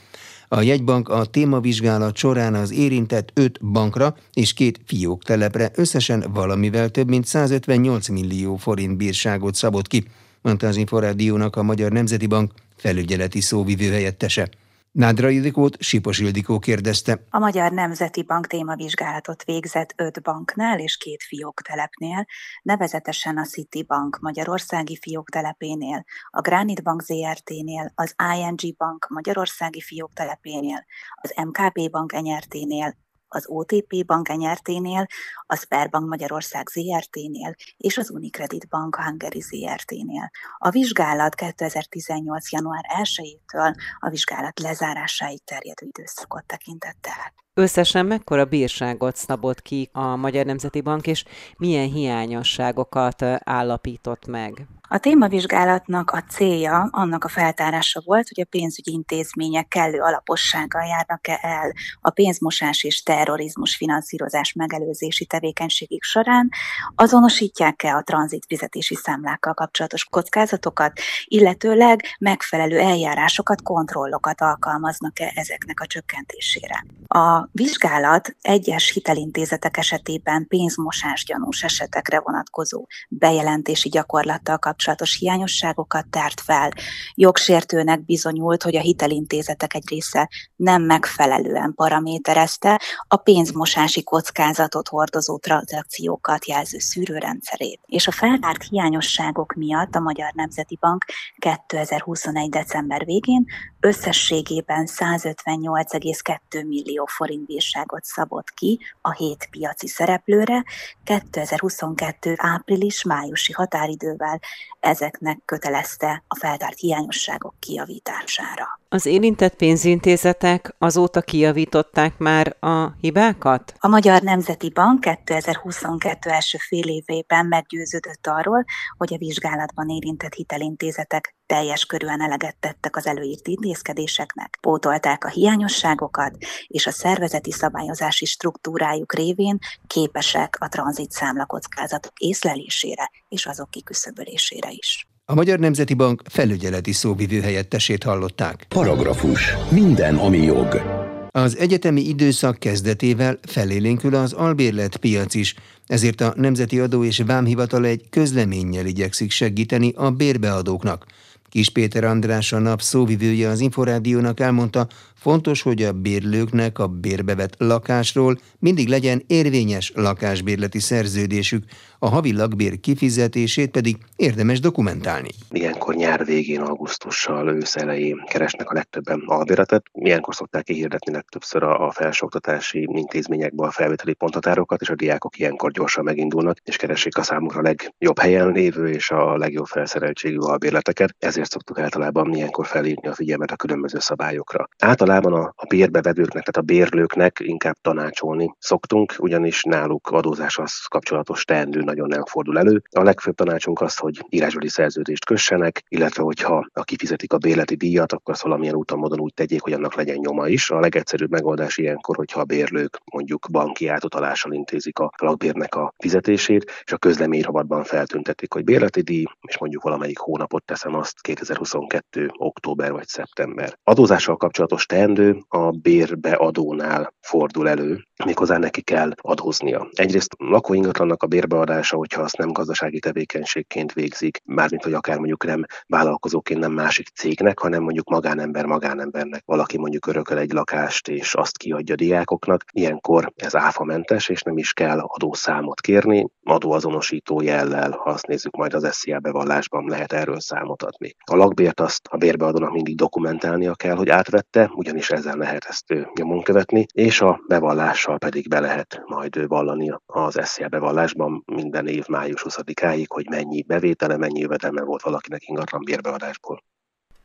A 0.48 0.60
jegybank 0.60 1.08
a 1.08 1.24
témavizsgálat 1.24 2.16
során 2.16 2.54
az 2.54 2.72
érintett 2.72 3.30
öt 3.34 3.64
bankra 3.64 4.16
és 4.32 4.52
két 4.52 4.80
fióktelepre 4.86 5.70
összesen 5.74 6.24
valamivel 6.32 6.88
több 6.88 7.08
mint 7.08 7.26
158 7.26 8.08
millió 8.08 8.56
forint 8.56 8.96
bírságot 8.96 9.54
szabott 9.54 9.86
ki, 9.86 10.04
mondta 10.42 10.66
az 10.66 10.76
Inforádiónak 10.76 11.56
a 11.56 11.62
Magyar 11.62 11.92
Nemzeti 11.92 12.26
Bank 12.26 12.52
felügyeleti 12.76 13.40
szóvivő 13.40 13.90
helyettese. 13.90 14.48
Nádra 14.94 15.28
Ildikót 15.28 15.82
Sipos 15.82 16.18
Ildikó 16.18 16.58
kérdezte. 16.58 17.24
A 17.30 17.38
Magyar 17.38 17.72
Nemzeti 17.72 18.22
Bank 18.22 18.46
témavizsgálatot 18.46 19.44
végzett 19.44 19.94
öt 19.96 20.22
banknál 20.22 20.78
és 20.78 20.96
két 20.96 21.22
fióktelepnél, 21.22 22.26
nevezetesen 22.62 23.38
a 23.38 23.44
Citibank 23.44 24.18
Magyarországi 24.20 24.96
fióktelepénél, 24.96 26.04
a 26.30 26.40
Granit 26.40 26.82
Bank 26.82 27.02
ZRT-nél, 27.02 27.92
az 27.94 28.14
ING 28.36 28.76
Bank 28.76 29.06
Magyarországi 29.08 29.80
fióktelepénél, 29.80 30.84
az 31.14 31.34
MKB 31.44 31.90
Bank 31.90 32.12
Enyerténél, 32.12 32.96
az 33.34 33.44
OTP 33.48 34.04
Bank 34.06 34.28
Enyerténél, 34.28 35.06
a 35.46 35.56
Sperbank 35.56 36.08
Magyarország 36.08 36.68
ZRT-nél 36.68 37.54
és 37.76 37.98
az 37.98 38.10
Unicredit 38.10 38.68
Bank 38.68 38.96
Hungary 38.96 39.40
ZRT-nél. 39.40 40.30
A 40.58 40.70
vizsgálat 40.70 41.34
2018. 41.34 42.52
január 42.52 42.84
1-től 43.02 43.74
a 43.98 44.08
vizsgálat 44.08 44.60
lezárásáig 44.60 45.44
terjedő 45.44 45.86
időszakot 45.86 46.46
tekintett 46.46 47.06
el. 47.06 47.32
Összesen 47.56 48.06
mekkora 48.06 48.44
bírságot 48.44 49.16
szabott 49.16 49.62
ki 49.62 49.88
a 49.92 50.16
Magyar 50.16 50.44
Nemzeti 50.44 50.80
Bank, 50.80 51.06
és 51.06 51.24
milyen 51.56 51.88
hiányosságokat 51.88 53.22
állapított 53.44 54.26
meg? 54.26 54.66
A 54.88 54.98
témavizsgálatnak 54.98 56.10
a 56.10 56.22
célja 56.22 56.88
annak 56.90 57.24
a 57.24 57.28
feltárása 57.28 58.02
volt, 58.04 58.28
hogy 58.28 58.40
a 58.40 58.46
pénzügyi 58.50 58.92
intézmények 58.92 59.68
kellő 59.68 60.00
alapossággal 60.00 60.84
járnak-e 60.84 61.38
el 61.42 61.72
a 62.00 62.10
pénzmosás 62.10 62.84
és 62.84 63.02
terrorizmus 63.02 63.76
finanszírozás 63.76 64.52
megelőzési 64.52 65.24
tevékenységük 65.24 66.02
során, 66.02 66.48
azonosítják-e 66.94 67.94
a 67.94 68.02
tranzitfizetési 68.02 68.94
számlákkal 68.94 69.54
kapcsolatos 69.54 70.04
kockázatokat, 70.04 70.92
illetőleg 71.24 72.00
megfelelő 72.18 72.78
eljárásokat, 72.78 73.62
kontrollokat 73.62 74.40
alkalmaznak-e 74.40 75.32
ezeknek 75.34 75.80
a 75.80 75.86
csökkentésére. 75.86 76.84
A 77.06 77.43
vizsgálat 77.52 78.36
egyes 78.40 78.90
hitelintézetek 78.90 79.76
esetében 79.76 80.46
pénzmosás 80.48 81.24
gyanús 81.24 81.62
esetekre 81.62 82.20
vonatkozó 82.20 82.86
bejelentési 83.08 83.88
gyakorlattal 83.88 84.58
kapcsolatos 84.58 85.18
hiányosságokat 85.18 86.06
tárt 86.08 86.40
fel. 86.40 86.70
Jogsértőnek 87.14 88.04
bizonyult, 88.04 88.62
hogy 88.62 88.76
a 88.76 88.80
hitelintézetek 88.80 89.74
egy 89.74 89.88
része 89.88 90.28
nem 90.56 90.82
megfelelően 90.82 91.74
paraméterezte 91.74 92.80
a 93.08 93.16
pénzmosási 93.16 94.02
kockázatot 94.02 94.88
hordozó 94.88 95.38
tranzakciókat 95.38 96.46
jelző 96.46 96.78
szűrőrendszerét. 96.78 97.80
És 97.86 98.06
a 98.06 98.12
feltárt 98.12 98.62
hiányosságok 98.62 99.54
miatt 99.54 99.94
a 99.94 100.00
Magyar 100.00 100.32
Nemzeti 100.34 100.78
Bank 100.80 101.04
2021. 101.38 102.48
december 102.48 103.04
végén 103.04 103.44
összességében 103.80 104.86
158,2 104.86 106.66
millió 106.66 107.06
forint 107.06 107.33
bírságot 107.40 108.04
szabott 108.04 108.50
ki 108.50 108.80
a 109.00 109.12
hét 109.12 109.48
piaci 109.50 109.86
szereplőre 109.86 110.64
2022. 111.04 112.34
április-májusi 112.36 113.52
határidővel 113.52 114.40
ezeknek 114.80 115.42
kötelezte 115.44 116.24
a 116.28 116.36
feltárt 116.36 116.78
hiányosságok 116.78 117.54
kiavítására. 117.58 118.82
Az 118.94 119.06
érintett 119.06 119.54
pénzintézetek 119.54 120.74
azóta 120.78 121.20
kijavították 121.20 122.18
már 122.18 122.56
a 122.60 122.94
hibákat? 123.00 123.74
A 123.78 123.88
Magyar 123.88 124.22
Nemzeti 124.22 124.70
Bank 124.70 125.00
2022 125.00 126.30
első 126.30 126.58
fél 126.58 126.88
évében 126.88 127.46
meggyőződött 127.46 128.26
arról, 128.26 128.64
hogy 128.96 129.14
a 129.14 129.18
vizsgálatban 129.18 129.88
érintett 129.88 130.34
hitelintézetek 130.34 131.34
teljes 131.46 131.86
körűen 131.86 132.22
eleget 132.22 132.56
tettek 132.60 132.96
az 132.96 133.06
előírt 133.06 133.48
intézkedéseknek, 133.48 134.58
pótolták 134.60 135.24
a 135.24 135.28
hiányosságokat, 135.28 136.36
és 136.66 136.86
a 136.86 136.90
szervezeti 136.90 137.52
szabályozási 137.52 138.24
struktúrájuk 138.24 139.14
révén 139.14 139.58
képesek 139.86 140.56
a 140.60 140.68
tranzit 140.68 141.10
számlakockázatok 141.10 142.12
észlelésére 142.18 143.10
és 143.28 143.46
azok 143.46 143.70
kiküszöbölésére 143.70 144.70
is. 144.70 145.08
A 145.26 145.34
Magyar 145.34 145.58
Nemzeti 145.58 145.94
Bank 145.94 146.22
felügyeleti 146.24 146.92
szóvivő 146.92 147.40
helyettesét 147.40 148.02
hallották. 148.02 148.64
Paragrafus. 148.68 149.54
Minden, 149.70 150.16
ami 150.16 150.38
jog. 150.38 150.82
Az 151.30 151.58
egyetemi 151.58 152.00
időszak 152.00 152.58
kezdetével 152.58 153.38
felélénkül 153.42 154.14
az 154.14 154.32
albérlet 154.32 154.96
piac 154.96 155.34
is, 155.34 155.54
ezért 155.86 156.20
a 156.20 156.32
Nemzeti 156.36 156.78
Adó 156.78 157.04
és 157.04 157.22
Vámhivatal 157.26 157.84
egy 157.84 158.08
közleménnyel 158.10 158.86
igyekszik 158.86 159.30
segíteni 159.30 159.92
a 159.96 160.10
bérbeadóknak. 160.10 161.06
Kis 161.48 161.70
Péter 161.70 162.04
András 162.04 162.52
a 162.52 162.58
nap 162.58 162.82
szóvivője 162.82 163.48
az 163.48 163.60
Inforádiónak 163.60 164.40
elmondta, 164.40 164.88
fontos, 165.24 165.62
hogy 165.62 165.82
a 165.82 165.92
bérlőknek 165.92 166.78
a 166.78 166.86
bérbevett 166.86 167.54
lakásról 167.58 168.38
mindig 168.58 168.88
legyen 168.88 169.22
érvényes 169.26 169.92
lakásbérleti 169.94 170.80
szerződésük, 170.80 171.64
a 171.98 172.08
havi 172.08 172.32
lakbér 172.32 172.80
kifizetését 172.80 173.70
pedig 173.70 173.96
érdemes 174.16 174.60
dokumentálni. 174.60 175.28
Ilyenkor 175.50 175.94
nyár 175.94 176.24
végén, 176.24 176.60
augusztussal, 176.60 177.48
ősz 177.48 177.76
elején 177.76 178.24
keresnek 178.30 178.70
a 178.70 178.74
legtöbben 178.74 179.22
albéletet. 179.26 179.82
Ilyenkor 179.92 180.34
szokták 180.34 180.64
kihirdetni 180.64 181.12
legtöbbször 181.12 181.62
a 181.62 181.90
felsőoktatási 181.90 182.88
intézményekbe 182.92 183.66
a 183.66 183.70
felvételi 183.70 184.14
ponthatárokat, 184.14 184.80
és 184.80 184.88
a 184.88 184.94
diákok 184.94 185.38
ilyenkor 185.38 185.70
gyorsan 185.70 186.04
megindulnak, 186.04 186.56
és 186.64 186.76
keresik 186.76 187.18
a 187.18 187.22
számukra 187.22 187.60
legjobb 187.62 188.18
helyen 188.18 188.52
lévő 188.52 188.88
és 188.88 189.10
a 189.10 189.36
legjobb 189.36 189.66
felszereltségű 189.66 190.38
albérleteket. 190.38 191.14
Ezért 191.18 191.50
szoktuk 191.50 191.78
általában 191.78 192.34
ilyenkor 192.34 192.66
felírni 192.66 193.08
a 193.08 193.14
figyelmet 193.14 193.50
a 193.50 193.56
különböző 193.56 193.98
szabályokra. 193.98 194.68
Általában 194.78 195.13
általában 195.14 195.44
a, 195.44 195.52
a 195.56 195.66
bérbevevőknek, 195.66 196.44
tehát 196.44 196.56
a 196.56 196.72
bérlőknek 196.74 197.40
inkább 197.40 197.76
tanácsolni 197.80 198.54
szoktunk, 198.58 199.14
ugyanis 199.18 199.62
náluk 199.62 200.10
adózáshoz 200.10 200.72
kapcsolatos 200.88 201.44
teendő 201.44 201.80
nagyon 201.80 202.08
nem 202.08 202.24
fordul 202.24 202.58
elő. 202.58 202.82
A 202.90 203.02
legfőbb 203.02 203.34
tanácsunk 203.34 203.80
az, 203.80 203.96
hogy 203.96 204.26
írásbeli 204.28 204.68
szerződést 204.68 205.24
kössenek, 205.24 205.84
illetve 205.88 206.22
hogyha 206.22 206.66
a 206.72 206.82
kifizetik 206.82 207.32
a 207.32 207.38
bérleti 207.38 207.74
díjat, 207.74 208.12
akkor 208.12 208.34
azt 208.34 208.42
valamilyen 208.42 208.74
úton 208.74 208.98
módon 208.98 209.20
úgy 209.20 209.34
tegyék, 209.34 209.62
hogy 209.62 209.72
annak 209.72 209.94
legyen 209.94 210.16
nyoma 210.16 210.48
is. 210.48 210.70
A 210.70 210.80
legegyszerűbb 210.80 211.30
megoldás 211.30 211.78
ilyenkor, 211.78 212.16
hogyha 212.16 212.40
a 212.40 212.44
bérlők 212.44 213.00
mondjuk 213.12 213.46
banki 213.50 213.88
átutalással 213.88 214.52
intézik 214.52 214.98
a 214.98 215.10
lakbérnek 215.16 215.74
a 215.74 215.92
fizetését, 215.98 216.82
és 216.84 216.92
a 216.92 216.96
közleményrabatban 216.98 217.84
feltüntetik, 217.84 218.52
hogy 218.52 218.64
bérleti 218.64 219.00
díj, 219.00 219.24
és 219.40 219.58
mondjuk 219.58 219.82
valamelyik 219.82 220.18
hónapot 220.18 220.64
teszem 220.64 220.94
azt 220.94 221.20
2022. 221.20 222.30
október 222.36 222.92
vagy 222.92 223.06
szeptember. 223.06 223.78
Adózással 223.84 224.36
kapcsolatos 224.36 224.86
teendő 225.04 225.44
a 225.48 225.70
bérbeadónál 225.70 227.14
fordul 227.20 227.68
elő, 227.68 228.04
méghozzá 228.24 228.56
neki 228.56 228.82
kell 228.82 229.10
adóznia. 229.20 229.88
Egyrészt 229.92 230.34
lakóingatlannak 230.38 231.22
a 231.22 231.26
bérbeadása, 231.26 231.96
hogyha 231.96 232.22
azt 232.22 232.36
nem 232.36 232.52
gazdasági 232.52 232.98
tevékenységként 232.98 233.92
végzik, 233.92 234.40
mármint 234.44 234.82
hogy 234.82 234.92
akár 234.92 235.16
mondjuk 235.16 235.44
nem 235.44 235.64
vállalkozóként, 235.86 236.60
nem 236.60 236.72
másik 236.72 237.08
cégnek, 237.08 237.58
hanem 237.58 237.82
mondjuk 237.82 238.08
magánember 238.08 238.64
magánembernek. 238.64 239.42
Valaki 239.44 239.78
mondjuk 239.78 240.06
örököl 240.06 240.38
egy 240.38 240.52
lakást, 240.52 241.08
és 241.08 241.34
azt 241.34 241.58
kiadja 241.58 241.94
diákoknak, 241.94 242.64
ilyenkor 242.72 243.32
ez 243.36 243.56
áfamentes, 243.56 244.28
és 244.28 244.42
nem 244.42 244.58
is 244.58 244.72
kell 244.72 244.98
adószámot 244.98 245.80
kérni, 245.80 246.26
adóazonosító 246.42 247.40
jellel, 247.40 247.90
ha 247.90 248.10
azt 248.10 248.26
nézzük 248.26 248.56
majd 248.56 248.74
az 248.74 248.88
SZIA 248.92 249.18
bevallásban 249.18 249.84
lehet 249.88 250.12
erről 250.12 250.40
számot 250.40 250.82
adni. 250.82 251.14
A 251.24 251.36
lakbért 251.36 251.80
azt 251.80 252.08
a 252.10 252.16
bérbeadónak 252.16 252.72
mindig 252.72 252.96
dokumentálnia 252.96 253.74
kell, 253.74 253.96
hogy 253.96 254.08
átvette, 254.08 254.70
ugyanis 254.94 255.10
ezzel 255.10 255.36
lehet 255.36 255.64
ezt 255.64 255.94
nyomon 256.14 256.42
követni, 256.42 256.86
és 256.92 257.20
a 257.20 257.40
bevallással 257.48 258.18
pedig 258.18 258.48
be 258.48 258.60
lehet 258.60 259.02
majd 259.06 259.46
vallani 259.46 259.94
az 260.06 260.38
SZIA 260.42 260.68
bevallásban 260.68 261.42
minden 261.46 261.86
év 261.86 262.06
május 262.06 262.44
20-áig, 262.48 263.04
hogy 263.08 263.28
mennyi 263.28 263.62
bevétele, 263.62 264.16
mennyi 264.16 264.40
jövedelme 264.40 264.82
volt 264.82 265.02
valakinek 265.02 265.48
ingatlan 265.48 265.84
bérbeadásból. 265.84 266.64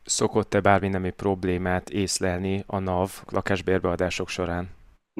Szokott-e 0.04 0.60
bármi 0.60 0.88
nemi 0.88 1.10
problémát 1.10 1.90
észlelni 1.90 2.64
a 2.66 2.78
NAV 2.78 3.10
lakásbérbeadások 3.30 4.28
során? 4.28 4.68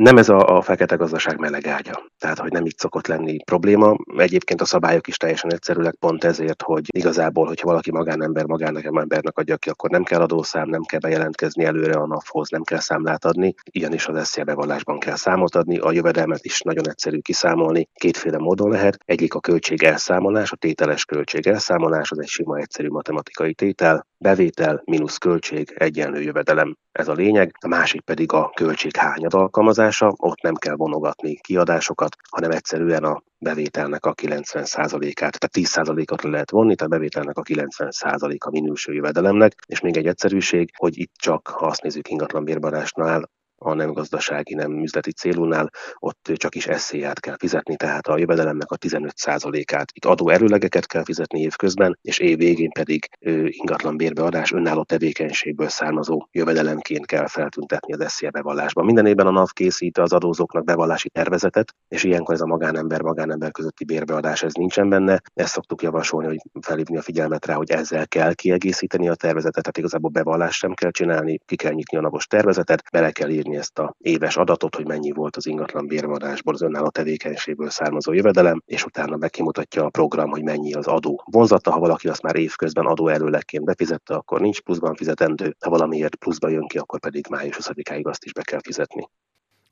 Nem 0.00 0.16
ez 0.16 0.28
a, 0.28 0.56
a 0.56 0.62
fekete 0.62 0.96
gazdaság 0.96 1.38
meleg 1.38 1.66
ágya. 1.66 2.02
Tehát, 2.18 2.38
hogy 2.38 2.52
nem 2.52 2.64
így 2.64 2.78
szokott 2.78 3.06
lenni 3.06 3.42
probléma. 3.44 3.96
Egyébként 4.16 4.60
a 4.60 4.64
szabályok 4.64 5.06
is 5.06 5.16
teljesen 5.16 5.52
egyszerűek, 5.52 5.94
pont 5.94 6.24
ezért, 6.24 6.62
hogy 6.62 6.84
igazából, 6.96 7.46
hogyha 7.46 7.66
valaki 7.66 7.90
magánember 7.90 8.46
magánembernek 8.46 9.38
adja 9.38 9.56
ki, 9.56 9.68
akkor 9.68 9.90
nem 9.90 10.02
kell 10.02 10.20
adószám, 10.20 10.68
nem 10.68 10.82
kell 10.82 11.00
bejelentkezni 11.00 11.64
előre 11.64 11.94
a 11.94 12.06
NAV-hoz, 12.06 12.48
nem 12.48 12.62
kell 12.62 12.78
számlát 12.78 13.24
adni, 13.24 13.54
is 13.72 14.06
az 14.06 14.28
SZIA 14.28 14.44
bevallásban 14.44 14.98
kell 14.98 15.16
számot 15.16 15.54
adni. 15.54 15.78
A 15.78 15.92
jövedelmet 15.92 16.44
is 16.44 16.60
nagyon 16.60 16.88
egyszerű 16.88 17.18
kiszámolni, 17.18 17.88
kétféle 17.94 18.38
módon 18.38 18.70
lehet. 18.70 18.98
Egyik 19.04 19.34
a 19.34 19.40
költség 19.40 19.82
elszámolás, 19.82 20.52
a 20.52 20.56
tételes 20.56 21.04
költség 21.04 21.46
elszámolás, 21.46 22.10
az 22.10 22.20
egy 22.20 22.28
sima 22.28 22.58
egyszerű 22.58 22.88
matematikai 22.88 23.54
tétel, 23.54 24.06
bevétel 24.24 24.82
mínusz 24.84 25.18
költség 25.18 25.72
egyenlő 25.74 26.20
jövedelem. 26.20 26.76
Ez 26.92 27.08
a 27.08 27.12
lényeg. 27.12 27.54
A 27.60 27.68
másik 27.68 28.00
pedig 28.00 28.32
a 28.32 28.50
költség 28.54 28.96
hányad 28.96 29.34
alkalmazása, 29.34 30.14
ott 30.16 30.42
nem 30.42 30.54
kell 30.54 30.74
vonogatni 30.74 31.34
kiadásokat, 31.34 32.16
hanem 32.30 32.50
egyszerűen 32.50 33.04
a 33.04 33.22
bevételnek 33.38 34.06
a 34.06 34.14
90%-át, 34.14 35.38
tehát 35.38 35.50
10%-ot 35.52 36.22
le 36.22 36.30
lehet 36.30 36.50
vonni, 36.50 36.74
tehát 36.74 36.92
a 36.92 36.96
bevételnek 36.96 37.38
a 37.38 37.42
90%-a 37.42 38.50
minőső 38.50 38.92
jövedelemnek, 38.92 39.54
és 39.66 39.80
még 39.80 39.96
egy 39.96 40.06
egyszerűség, 40.06 40.70
hogy 40.76 40.98
itt 40.98 41.12
csak, 41.14 41.48
ha 41.48 41.66
azt 41.66 41.82
nézzük 41.82 42.08
ingatlan 42.08 42.44
bérbarásnál, 42.44 43.30
a 43.64 43.74
nem 43.74 43.92
gazdasági, 43.92 44.54
nem 44.54 44.82
üzleti 44.82 45.12
célúnál, 45.12 45.70
ott 45.98 46.32
csak 46.34 46.54
is 46.54 46.66
eszélyát 46.66 47.20
kell 47.20 47.36
fizetni, 47.38 47.76
tehát 47.76 48.06
a 48.06 48.18
jövedelemnek 48.18 48.70
a 48.70 48.78
15%-át. 48.78 49.90
Itt 49.94 50.04
adó 50.04 50.28
erőlegeket 50.28 50.86
kell 50.86 51.04
fizetni 51.04 51.40
évközben, 51.40 51.98
és 52.02 52.18
év 52.18 52.38
végén 52.38 52.70
pedig 52.70 53.08
ingatlan 53.44 53.96
bérbeadás 53.96 54.52
önálló 54.52 54.82
tevékenységből 54.82 55.68
származó 55.68 56.28
jövedelemként 56.32 57.06
kell 57.06 57.26
feltüntetni 57.26 57.92
az 57.92 58.12
SZIA 58.12 58.30
bevallásban. 58.30 58.84
Minden 58.84 59.06
évben 59.06 59.26
a 59.26 59.30
NAV 59.30 59.48
készít 59.52 59.98
az 59.98 60.12
adózóknak 60.12 60.64
bevallási 60.64 61.08
tervezetet, 61.08 61.74
és 61.88 62.04
ilyenkor 62.04 62.34
ez 62.34 62.40
a 62.40 62.46
magánember 62.46 63.02
magánember 63.02 63.50
közötti 63.50 63.84
bérbeadás 63.84 64.42
ez 64.42 64.52
nincsen 64.52 64.88
benne. 64.88 65.20
Ezt 65.34 65.52
szoktuk 65.52 65.82
javasolni, 65.82 66.26
hogy 66.26 66.40
felhívni 66.60 66.96
a 66.96 67.02
figyelmet 67.02 67.46
rá, 67.46 67.54
hogy 67.54 67.70
ezzel 67.70 68.08
kell 68.08 68.34
kiegészíteni 68.34 69.08
a 69.08 69.14
tervezetet, 69.14 69.62
tehát 69.62 69.78
igazából 69.78 70.10
bevallást 70.10 70.58
sem 70.58 70.74
kell 70.74 70.90
csinálni, 70.90 71.38
ki 71.46 71.56
kell 71.56 71.72
nyitni 71.72 71.96
a 71.96 72.00
napos 72.00 72.26
tervezetet, 72.26 72.82
bele 72.92 73.10
kell 73.10 73.28
írni 73.28 73.49
ezt 73.56 73.78
a 73.78 73.94
éves 73.98 74.36
adatot, 74.36 74.74
hogy 74.74 74.86
mennyi 74.86 75.10
volt 75.10 75.36
az 75.36 75.46
ingatlan 75.46 75.86
bérvadásból, 75.86 76.54
az 76.54 76.62
önálló 76.62 76.88
tevékenységből 76.88 77.70
származó 77.70 78.12
jövedelem, 78.12 78.62
és 78.66 78.84
utána 78.84 79.16
megkimutatja 79.16 79.84
a 79.84 79.90
program, 79.90 80.30
hogy 80.30 80.42
mennyi 80.42 80.72
az 80.72 80.86
adó 80.86 81.22
vonzata. 81.24 81.70
Ha 81.70 81.78
valaki 81.78 82.08
azt 82.08 82.22
már 82.22 82.36
évközben 82.36 82.86
adó 82.86 83.08
előlegként 83.08 83.64
befizette, 83.64 84.14
akkor 84.14 84.40
nincs 84.40 84.60
pluszban 84.60 84.94
fizetendő, 84.94 85.56
ha 85.60 85.70
valamiért 85.70 86.14
pluszba 86.14 86.48
jön 86.48 86.66
ki, 86.66 86.78
akkor 86.78 87.00
pedig 87.00 87.26
május 87.30 87.58
20-áig 87.60 88.06
azt 88.06 88.24
is 88.24 88.32
be 88.32 88.42
kell 88.42 88.60
fizetni. 88.62 89.08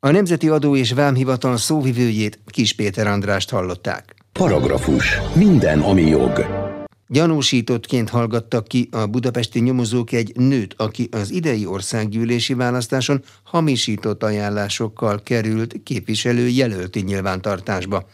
A 0.00 0.10
Nemzeti 0.10 0.48
Adó 0.48 0.76
és 0.76 0.92
Vámhivatal 0.92 1.56
szóvivőjét 1.56 2.40
Kis 2.46 2.74
Péter 2.74 3.06
Andrást 3.06 3.50
hallották. 3.50 4.14
Paragrafus. 4.32 5.18
Minden, 5.34 5.80
ami 5.80 6.02
jog. 6.02 6.67
Gyanúsítottként 7.10 8.08
hallgattak 8.08 8.68
ki 8.68 8.88
a 8.90 9.06
budapesti 9.06 9.60
nyomozók 9.60 10.12
egy 10.12 10.36
nőt, 10.36 10.74
aki 10.76 11.08
az 11.10 11.30
idei 11.30 11.66
országgyűlési 11.66 12.54
választáson 12.54 13.22
hamisított 13.42 14.22
ajánlásokkal 14.22 15.22
került 15.22 15.82
képviselő 15.82 16.48
jelölti 16.48 17.00
nyilvántartásba. 17.00 18.06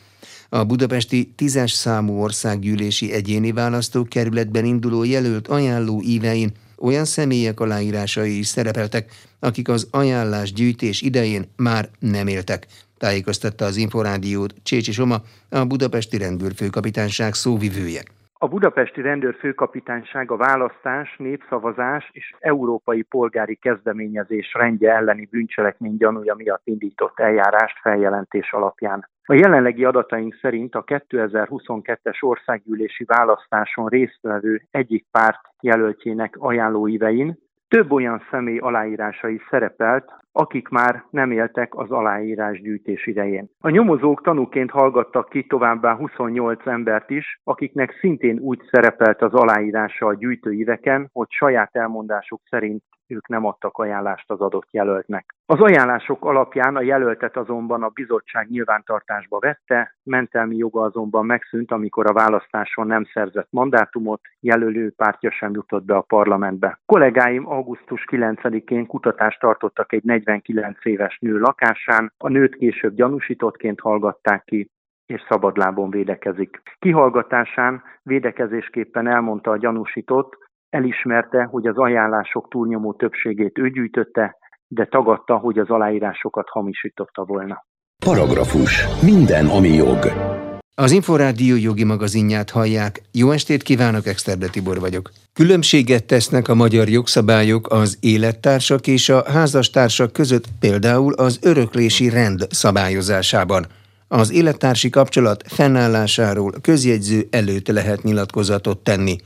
A 0.49 0.65
budapesti 0.65 1.33
tízes 1.37 1.73
számú 1.73 2.23
országgyűlési 2.23 3.13
egyéni 3.13 3.53
választókerületben 3.53 4.65
induló 4.65 5.05
jelölt 5.05 5.49
ajánló 5.49 6.03
ívein 6.03 6.53
olyan 6.79 7.05
személyek 7.05 7.61
aláírásai 7.61 8.39
is 8.39 8.47
szerepeltek, 8.47 9.13
akik 9.39 9.69
az 9.69 9.87
ajánlás 9.91 10.53
gyűjtés 10.53 11.03
idején 11.03 11.49
már 11.57 11.91
nem 11.99 12.27
éltek, 12.27 12.67
tájékoztatta 12.99 13.65
az 13.65 13.77
Inforádiót 13.77 14.55
Csécsi 14.63 14.93
Soma, 14.93 15.23
a 15.49 15.65
budapesti 15.65 16.17
rendőrfőkapitányság 16.17 17.35
szóvivője. 17.35 18.03
A 18.45 18.49
budapesti 18.49 19.01
rendőrfőkapitányság 19.01 20.31
a 20.31 20.37
választás, 20.37 21.17
népszavazás 21.19 22.11
és 22.13 22.35
európai 22.39 23.03
polgári 23.03 23.55
kezdeményezés 23.55 24.55
rendje 24.55 24.93
elleni 24.93 25.29
bűncselekmény 25.31 25.97
gyanúja 25.97 26.35
miatt 26.35 26.61
indított 26.65 27.21
eljárást 27.21 27.79
feljelentés 27.81 28.53
alapján. 28.53 29.09
A 29.25 29.35
jelenlegi 29.35 29.85
adataink 29.85 30.39
szerint 30.41 30.75
a 30.75 30.85
2022-es 30.85 32.23
országgyűlési 32.23 33.05
választáson 33.05 33.87
résztvevő 33.87 34.63
egyik 34.71 35.07
párt 35.11 35.41
jelöltjének 35.61 36.35
ajánlóivein 36.39 37.39
több 37.69 37.93
olyan 37.93 38.23
személy 38.31 38.59
aláírásai 38.59 39.41
szerepelt, 39.51 40.13
akik 40.37 40.69
már 40.69 41.05
nem 41.11 41.31
éltek 41.31 41.75
az 41.77 41.91
aláírás 41.91 42.61
gyűjtés 42.61 43.07
idején. 43.07 43.51
A 43.61 43.69
nyomozók 43.69 44.23
tanúként 44.23 44.71
hallgattak 44.71 45.29
ki 45.29 45.47
továbbá 45.47 45.95
28 45.95 46.67
embert 46.67 47.11
is, 47.11 47.41
akiknek 47.45 47.99
szintén 48.01 48.39
úgy 48.39 48.61
szerepelt 48.71 49.23
az 49.23 49.33
aláírása 49.33 50.07
a 50.07 50.15
gyűjtőíveken, 50.15 51.09
hogy 51.13 51.27
saját 51.31 51.77
elmondásuk 51.77 52.41
szerint 52.51 52.83
ők 53.07 53.29
nem 53.29 53.45
adtak 53.45 53.79
ajánlást 53.79 54.31
az 54.31 54.41
adott 54.41 54.69
jelöltnek. 54.71 55.35
Az 55.47 55.61
ajánlások 55.61 56.25
alapján 56.25 56.77
a 56.77 56.83
jelöltet 56.83 57.37
azonban 57.37 57.83
a 57.83 57.89
bizottság 57.89 58.49
nyilvántartásba 58.49 59.39
vette, 59.39 59.97
mentelmi 60.03 60.57
joga 60.57 60.83
azonban 60.83 61.27
megszűnt, 61.27 61.73
amikor 61.73 62.07
a 62.07 62.13
választáson 62.13 62.87
nem 62.87 63.05
szerzett 63.13 63.49
mandátumot, 63.51 64.21
jelölő 64.41 64.93
pártja 64.97 65.31
sem 65.31 65.51
jutott 65.53 65.85
be 65.85 65.95
a 65.95 66.01
parlamentbe. 66.01 66.81
Kollégáim 66.87 67.49
augusztus 67.49 68.05
9-én 68.11 68.87
kutatást 68.87 69.41
tartottak 69.41 69.93
egy 69.93 70.05
49 70.25 70.85
éves 70.85 71.19
nő 71.21 71.39
lakásán, 71.39 72.13
a 72.19 72.29
nőt 72.29 72.57
később 72.57 72.95
gyanúsítottként 72.95 73.81
hallgatták 73.81 74.45
ki, 74.45 74.71
és 75.07 75.25
szabadlábon 75.29 75.91
védekezik. 75.91 76.63
Kihallgatásán 76.79 77.83
védekezésképpen 78.03 79.07
elmondta 79.07 79.51
a 79.51 79.57
gyanúsított, 79.57 80.37
elismerte, 80.71 81.45
hogy 81.45 81.67
az 81.67 81.77
ajánlások 81.77 82.49
túlnyomó 82.49 82.93
többségét 82.93 83.59
ő 83.59 83.71
gyűjtötte, 83.71 84.37
de 84.69 84.85
tagadta, 84.85 85.37
hogy 85.37 85.59
az 85.59 85.71
aláírásokat 85.71 86.49
hamisította 86.49 87.25
volna. 87.25 87.65
Paragrafus. 88.05 89.03
Minden, 89.03 89.47
ami 89.47 89.69
jog. 89.69 90.44
Az 90.77 90.91
Inforádió 90.91 91.57
jogi 91.57 91.85
magazinját 91.85 92.51
hallják. 92.51 93.03
Jó 93.13 93.31
estét 93.31 93.63
kívánok, 93.63 94.07
Exterde 94.07 94.49
Tibor 94.49 94.81
vagyok. 94.81 95.13
Különbséget 95.33 96.05
tesznek 96.05 96.49
a 96.49 96.55
magyar 96.55 96.89
jogszabályok 96.89 97.71
az 97.73 97.97
élettársak 98.01 98.87
és 98.87 99.09
a 99.09 99.25
házastársak 99.31 100.13
között 100.13 100.45
például 100.61 101.13
az 101.13 101.39
öröklési 101.41 102.09
rend 102.09 102.47
szabályozásában. 102.51 103.67
Az 104.09 104.33
élettársi 104.33 104.91
kapcsolat 104.91 105.43
fennállásáról 105.47 106.55
közjegyző 106.61 107.27
előtt 107.31 107.69
lehet 107.69 108.03
nyilatkozatot 108.03 108.79
tenni. 108.79 109.17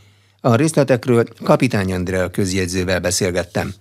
A 0.40 0.54
részletekről 0.54 1.24
Kapitány 1.42 1.92
Andrea 1.92 2.30
közjegyzővel 2.30 3.00
beszélgettem. 3.00 3.74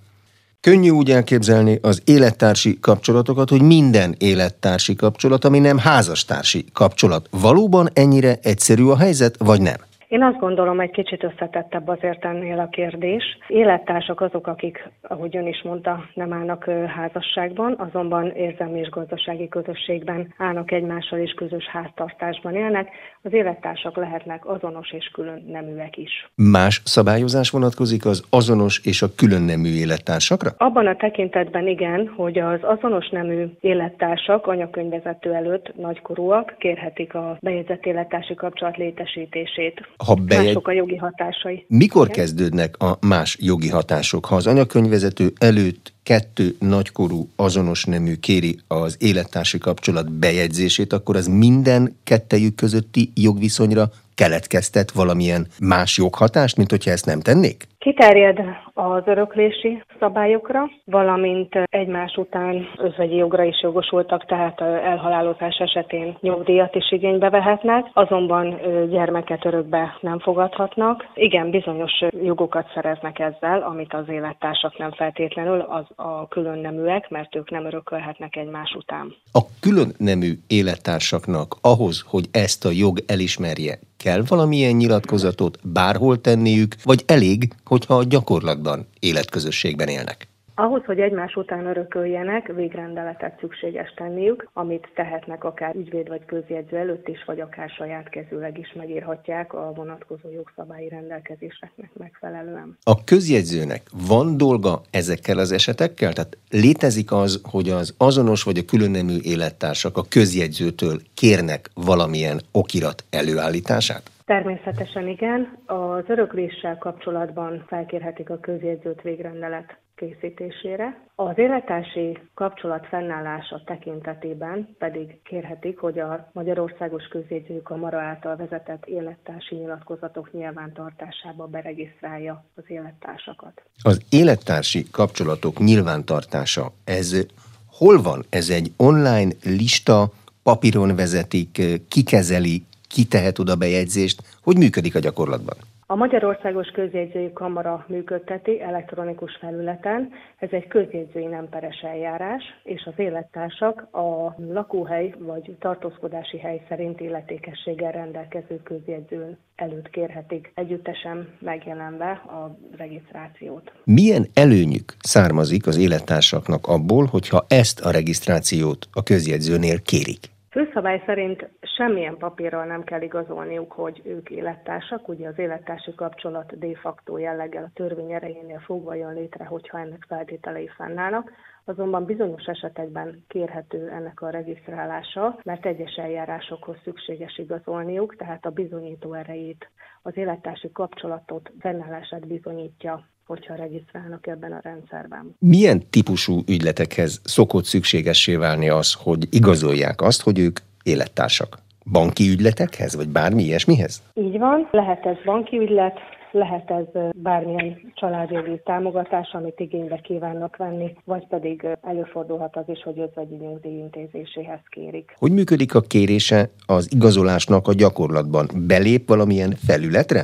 Könnyű 0.67 0.89
úgy 0.89 1.11
elképzelni 1.11 1.79
az 1.81 2.01
élettársi 2.05 2.77
kapcsolatokat, 2.81 3.49
hogy 3.49 3.61
minden 3.61 4.15
élettársi 4.17 4.95
kapcsolat, 4.95 5.45
ami 5.45 5.59
nem 5.59 5.77
házastársi 5.77 6.65
kapcsolat. 6.73 7.27
Valóban 7.31 7.89
ennyire 7.93 8.39
egyszerű 8.41 8.83
a 8.83 8.97
helyzet, 8.97 9.35
vagy 9.37 9.61
nem? 9.61 9.75
Én 10.07 10.23
azt 10.23 10.39
gondolom, 10.39 10.79
egy 10.79 10.91
kicsit 10.91 11.23
összetettebb 11.23 11.87
azért 11.87 12.25
ennél 12.25 12.59
a 12.59 12.67
kérdés. 12.67 13.23
Élettársak 13.47 14.21
azok, 14.21 14.47
akik, 14.47 14.89
ahogy 15.01 15.37
ön 15.37 15.47
is 15.47 15.61
mondta, 15.63 16.05
nem 16.13 16.33
állnak 16.33 16.69
házasságban, 16.95 17.75
azonban 17.77 18.31
érzelmi 18.35 18.79
és 18.79 18.89
gazdasági 18.89 19.47
közösségben 19.47 20.33
állnak 20.37 20.71
egymással 20.71 21.19
és 21.19 21.31
közös 21.31 21.65
háztartásban 21.65 22.55
élnek. 22.55 22.89
Az 23.21 23.33
élettársak 23.33 23.95
lehetnek 23.95 24.45
azonos 24.45 24.91
és 24.91 25.09
külön 25.13 25.43
neműek 25.47 25.97
is. 25.97 26.29
Más 26.35 26.81
szabályozás 26.85 27.49
vonatkozik 27.49 28.05
az 28.05 28.23
azonos 28.29 28.85
és 28.85 29.01
a 29.01 29.07
külön 29.15 29.41
nemű 29.41 29.69
élettársakra? 29.69 30.49
Abban 30.57 30.87
a 30.87 30.95
tekintetben 30.95 31.67
igen, 31.67 32.13
hogy 32.15 32.39
az 32.39 32.59
azonos 32.61 33.09
nemű 33.09 33.45
élettársak 33.59 34.47
anyakönyvezető 34.47 35.33
előtt 35.33 35.75
nagykorúak 35.75 36.55
kérhetik 36.57 37.13
a 37.13 37.37
bejegyzett 37.41 37.85
élettársi 37.85 38.35
kapcsolat 38.35 38.77
létesítését 38.77 39.87
ha 39.97 40.13
bejegy... 40.13 40.45
Mások 40.45 40.67
a 40.67 40.71
jogi 40.71 40.95
hatásai. 40.95 41.65
Mikor 41.67 42.05
Igen? 42.05 42.17
kezdődnek 42.17 42.77
a 42.77 42.97
más 43.01 43.37
jogi 43.39 43.69
hatások? 43.69 44.25
Ha 44.25 44.35
az 44.35 44.47
anyakönyvezető 44.47 45.33
előtt 45.37 45.93
kettő 46.03 46.55
nagykorú 46.59 47.29
azonos 47.35 47.85
nemű 47.85 48.15
kéri 48.15 48.59
az 48.67 48.95
élettársi 48.99 49.57
kapcsolat 49.57 50.11
bejegyzését, 50.11 50.93
akkor 50.93 51.15
az 51.15 51.27
minden 51.27 51.95
kettejük 52.03 52.55
közötti 52.55 53.11
jogviszonyra 53.15 53.91
keletkeztet 54.17 54.91
valamilyen 54.91 55.47
más 55.59 55.97
joghatást, 55.97 56.57
mint 56.57 56.69
hogyha 56.69 56.91
ezt 56.91 57.05
nem 57.05 57.19
tennék? 57.19 57.67
Kiterjed 57.79 58.39
az 58.73 59.03
öröklési 59.05 59.83
szabályokra, 59.99 60.69
valamint 60.85 61.55
egymás 61.69 62.15
után 62.15 62.67
özvegyi 62.77 63.15
jogra 63.15 63.43
is 63.43 63.61
jogosultak, 63.61 64.25
tehát 64.25 64.61
elhalálozás 64.61 65.57
esetén 65.57 66.17
nyugdíjat 66.21 66.75
is 66.75 66.91
igénybe 66.91 67.29
vehetnek, 67.29 67.85
azonban 67.93 68.59
gyermeket 68.89 69.45
örökbe 69.45 69.97
nem 70.01 70.19
fogadhatnak. 70.19 71.05
Igen, 71.13 71.49
bizonyos 71.49 71.91
jogokat 72.23 72.71
szereznek 72.73 73.19
ezzel, 73.19 73.61
amit 73.61 73.93
az 73.93 74.09
élettársak 74.09 74.77
nem 74.77 74.91
feltétlenül, 74.91 75.59
az 75.59 75.85
a 75.95 76.27
külön 76.27 76.59
neműek, 76.59 77.09
mert 77.09 77.35
ők 77.35 77.49
nem 77.49 77.65
örökölhetnek 77.65 78.35
egymás 78.35 78.73
után. 78.77 79.15
A 79.31 79.41
külön 79.59 79.91
nemű 79.97 80.33
élettársaknak 80.47 81.55
ahhoz, 81.61 82.05
hogy 82.07 82.25
ezt 82.31 82.65
a 82.65 82.69
jog 82.71 82.97
elismerje, 83.07 83.79
kell 83.97 84.23
valamilyen 84.27 84.75
nyilatkozatot 84.75 85.59
bárhol 85.63 86.21
tenniük, 86.21 86.75
vagy 86.83 87.03
elég, 87.05 87.53
hogyha 87.65 87.97
a 87.97 88.03
gyakorlatban 88.03 88.87
életközösségben 88.99 89.87
élnek? 89.87 90.27
Ahhoz, 90.59 90.85
hogy 90.85 90.99
egymás 90.99 91.35
után 91.35 91.65
örököljenek, 91.65 92.47
végrendeletet 92.47 93.39
szükséges 93.39 93.93
tenniük, 93.93 94.49
amit 94.53 94.87
tehetnek 94.95 95.43
akár 95.43 95.75
ügyvéd 95.75 96.07
vagy 96.07 96.25
közjegyző 96.25 96.77
előtt 96.77 97.07
is, 97.07 97.23
vagy 97.25 97.39
akár 97.39 97.69
saját 97.69 98.09
kezűleg 98.09 98.57
is 98.57 98.73
megírhatják 98.73 99.53
a 99.53 99.73
vonatkozó 99.75 100.29
jogszabályi 100.31 100.89
rendelkezéseknek 100.89 101.89
megfelelően. 101.93 102.77
A 102.83 103.03
közjegyzőnek 103.03 103.81
van 104.07 104.37
dolga 104.37 104.81
ezekkel 104.91 105.37
az 105.37 105.51
esetekkel? 105.51 106.13
Tehát 106.13 106.37
létezik 106.49 107.11
az, 107.11 107.41
hogy 107.51 107.69
az 107.69 107.95
azonos 107.97 108.43
vagy 108.43 108.57
a 108.57 108.65
különnemű 108.65 109.17
élettársak 109.21 109.97
a 109.97 110.05
közjegyzőtől 110.09 110.97
kérnek 111.13 111.69
valamilyen 111.73 112.39
okirat 112.51 113.03
előállítását? 113.09 114.11
Természetesen 114.25 115.07
igen. 115.07 115.57
Az 115.65 116.03
örökléssel 116.07 116.77
kapcsolatban 116.77 117.63
felkérhetik 117.67 118.29
a 118.29 118.39
közjegyzőt 118.39 119.01
végrendelet 119.01 119.77
készítésére. 119.97 121.05
Az 121.15 121.37
élettársi 121.37 122.17
kapcsolat 122.33 122.87
fennállása 122.87 123.61
tekintetében 123.65 124.75
pedig 124.77 125.21
kérhetik, 125.23 125.77
hogy 125.79 125.99
a 125.99 126.29
Magyarországos 126.33 127.03
Közjegyzőkamara 127.03 127.99
által 127.99 128.35
vezetett 128.35 128.85
élettársi 128.85 129.55
nyilatkozatok 129.55 130.33
nyilvántartásába 130.33 131.45
beregisztrálja 131.45 132.43
az 132.55 132.63
élettársakat. 132.67 133.61
Az 133.81 134.01
élettársi 134.09 134.85
kapcsolatok 134.91 135.59
nyilvántartása, 135.59 136.71
ez 136.83 137.25
hol 137.71 138.01
van? 138.01 138.25
Ez 138.29 138.49
egy 138.49 138.71
online 138.77 139.31
lista, 139.43 140.11
papíron 140.43 140.95
vezetik, 140.95 141.61
kikezeli, 141.87 142.63
kitehet 142.87 143.39
oda 143.39 143.55
bejegyzést, 143.55 144.21
hogy 144.41 144.57
működik 144.57 144.95
a 144.95 144.99
gyakorlatban? 144.99 145.57
A 145.89 145.95
Magyarországos 145.95 146.67
Közjegyzői 146.67 147.33
Kamara 147.33 147.85
működteti 147.87 148.61
elektronikus 148.61 149.37
felületen. 149.39 150.09
Ez 150.37 150.49
egy 150.51 150.67
közjegyzői 150.67 151.25
nem 151.25 151.49
peres 151.49 151.79
eljárás, 151.81 152.43
és 152.63 152.83
az 152.85 152.93
élettársak 152.95 153.87
a 153.91 154.35
lakóhely 154.37 155.13
vagy 155.19 155.55
tartózkodási 155.59 156.39
hely 156.39 156.65
szerint 156.69 156.99
illetékességgel 156.99 157.91
rendelkező 157.91 158.61
közjegyző 158.63 159.37
előtt 159.55 159.89
kérhetik 159.89 160.51
együttesen 160.55 161.27
megjelenve 161.39 162.11
a 162.11 162.57
regisztrációt. 162.77 163.71
Milyen 163.83 164.25
előnyük 164.33 164.93
származik 164.99 165.67
az 165.67 165.77
élettársaknak 165.77 166.67
abból, 166.67 167.05
hogyha 167.05 167.45
ezt 167.47 167.85
a 167.85 167.91
regisztrációt 167.91 168.87
a 168.93 169.03
közjegyzőnél 169.03 169.81
kérik? 169.81 170.35
Főszabály 170.49 171.03
szerint 171.05 171.49
semmilyen 171.77 172.17
papírral 172.17 172.65
nem 172.65 172.83
kell 172.83 173.01
igazolniuk, 173.01 173.71
hogy 173.71 174.01
ők 174.05 174.29
élettársak. 174.29 175.07
Ugye 175.07 175.27
az 175.27 175.39
élettársi 175.39 175.95
kapcsolat 175.95 176.59
de 176.59 176.75
facto 176.75 177.17
jelleggel 177.17 177.63
a 177.63 177.71
törvény 177.73 178.11
erejénél 178.11 178.59
fogva 178.59 178.93
jön 178.93 179.13
létre, 179.13 179.45
hogyha 179.45 179.79
ennek 179.79 180.05
feltételei 180.07 180.67
fennállnak. 180.67 181.31
Azonban 181.65 182.05
bizonyos 182.05 182.45
esetekben 182.45 183.23
kérhető 183.27 183.89
ennek 183.89 184.21
a 184.21 184.29
regisztrálása, 184.29 185.39
mert 185.43 185.65
egyes 185.65 185.95
eljárásokhoz 185.95 186.77
szükséges 186.83 187.37
igazolniuk, 187.37 188.15
tehát 188.15 188.45
a 188.45 188.49
bizonyító 188.49 189.13
erejét, 189.13 189.69
az 190.01 190.17
élettársi 190.17 190.71
kapcsolatot, 190.71 191.51
fennállását 191.59 192.27
bizonyítja 192.27 193.05
hogyha 193.25 193.55
regisztrálnak 193.55 194.27
ebben 194.27 194.51
a 194.51 194.59
rendszerben. 194.63 195.35
Milyen 195.39 195.89
típusú 195.89 196.43
ügyletekhez 196.45 197.21
szokott 197.23 197.63
szükségessé 197.63 198.35
válni 198.35 198.69
az, 198.69 198.93
hogy 198.93 199.27
igazolják 199.29 200.01
azt, 200.01 200.21
hogy 200.21 200.39
ők 200.39 200.59
élettársak? 200.83 201.57
Banki 201.91 202.29
ügyletekhez, 202.29 202.95
vagy 202.95 203.09
bármi 203.09 203.43
ilyesmihez? 203.43 204.03
Így 204.13 204.37
van, 204.37 204.67
lehet 204.71 205.05
ez 205.05 205.15
banki 205.25 205.57
ügylet, 205.57 205.99
lehet 206.31 206.71
ez 206.71 207.01
bármilyen 207.15 207.91
családjogi 207.93 208.61
támogatás, 208.63 209.29
amit 209.33 209.59
igénybe 209.59 209.99
kívánnak 210.03 210.55
venni, 210.55 210.95
vagy 211.03 211.27
pedig 211.27 211.67
előfordulhat 211.81 212.55
az 212.55 212.63
is, 212.67 212.83
hogy 212.83 212.99
özvegyi 212.99 213.35
nyugdíj 213.35 213.77
intézéséhez 213.77 214.59
kérik. 214.69 215.13
Hogy 215.17 215.31
működik 215.31 215.75
a 215.75 215.81
kérése 215.81 216.49
az 216.65 216.89
igazolásnak 216.95 217.67
a 217.67 217.73
gyakorlatban? 217.73 218.47
Belép 218.67 219.07
valamilyen 219.07 219.51
felületre? 219.51 220.23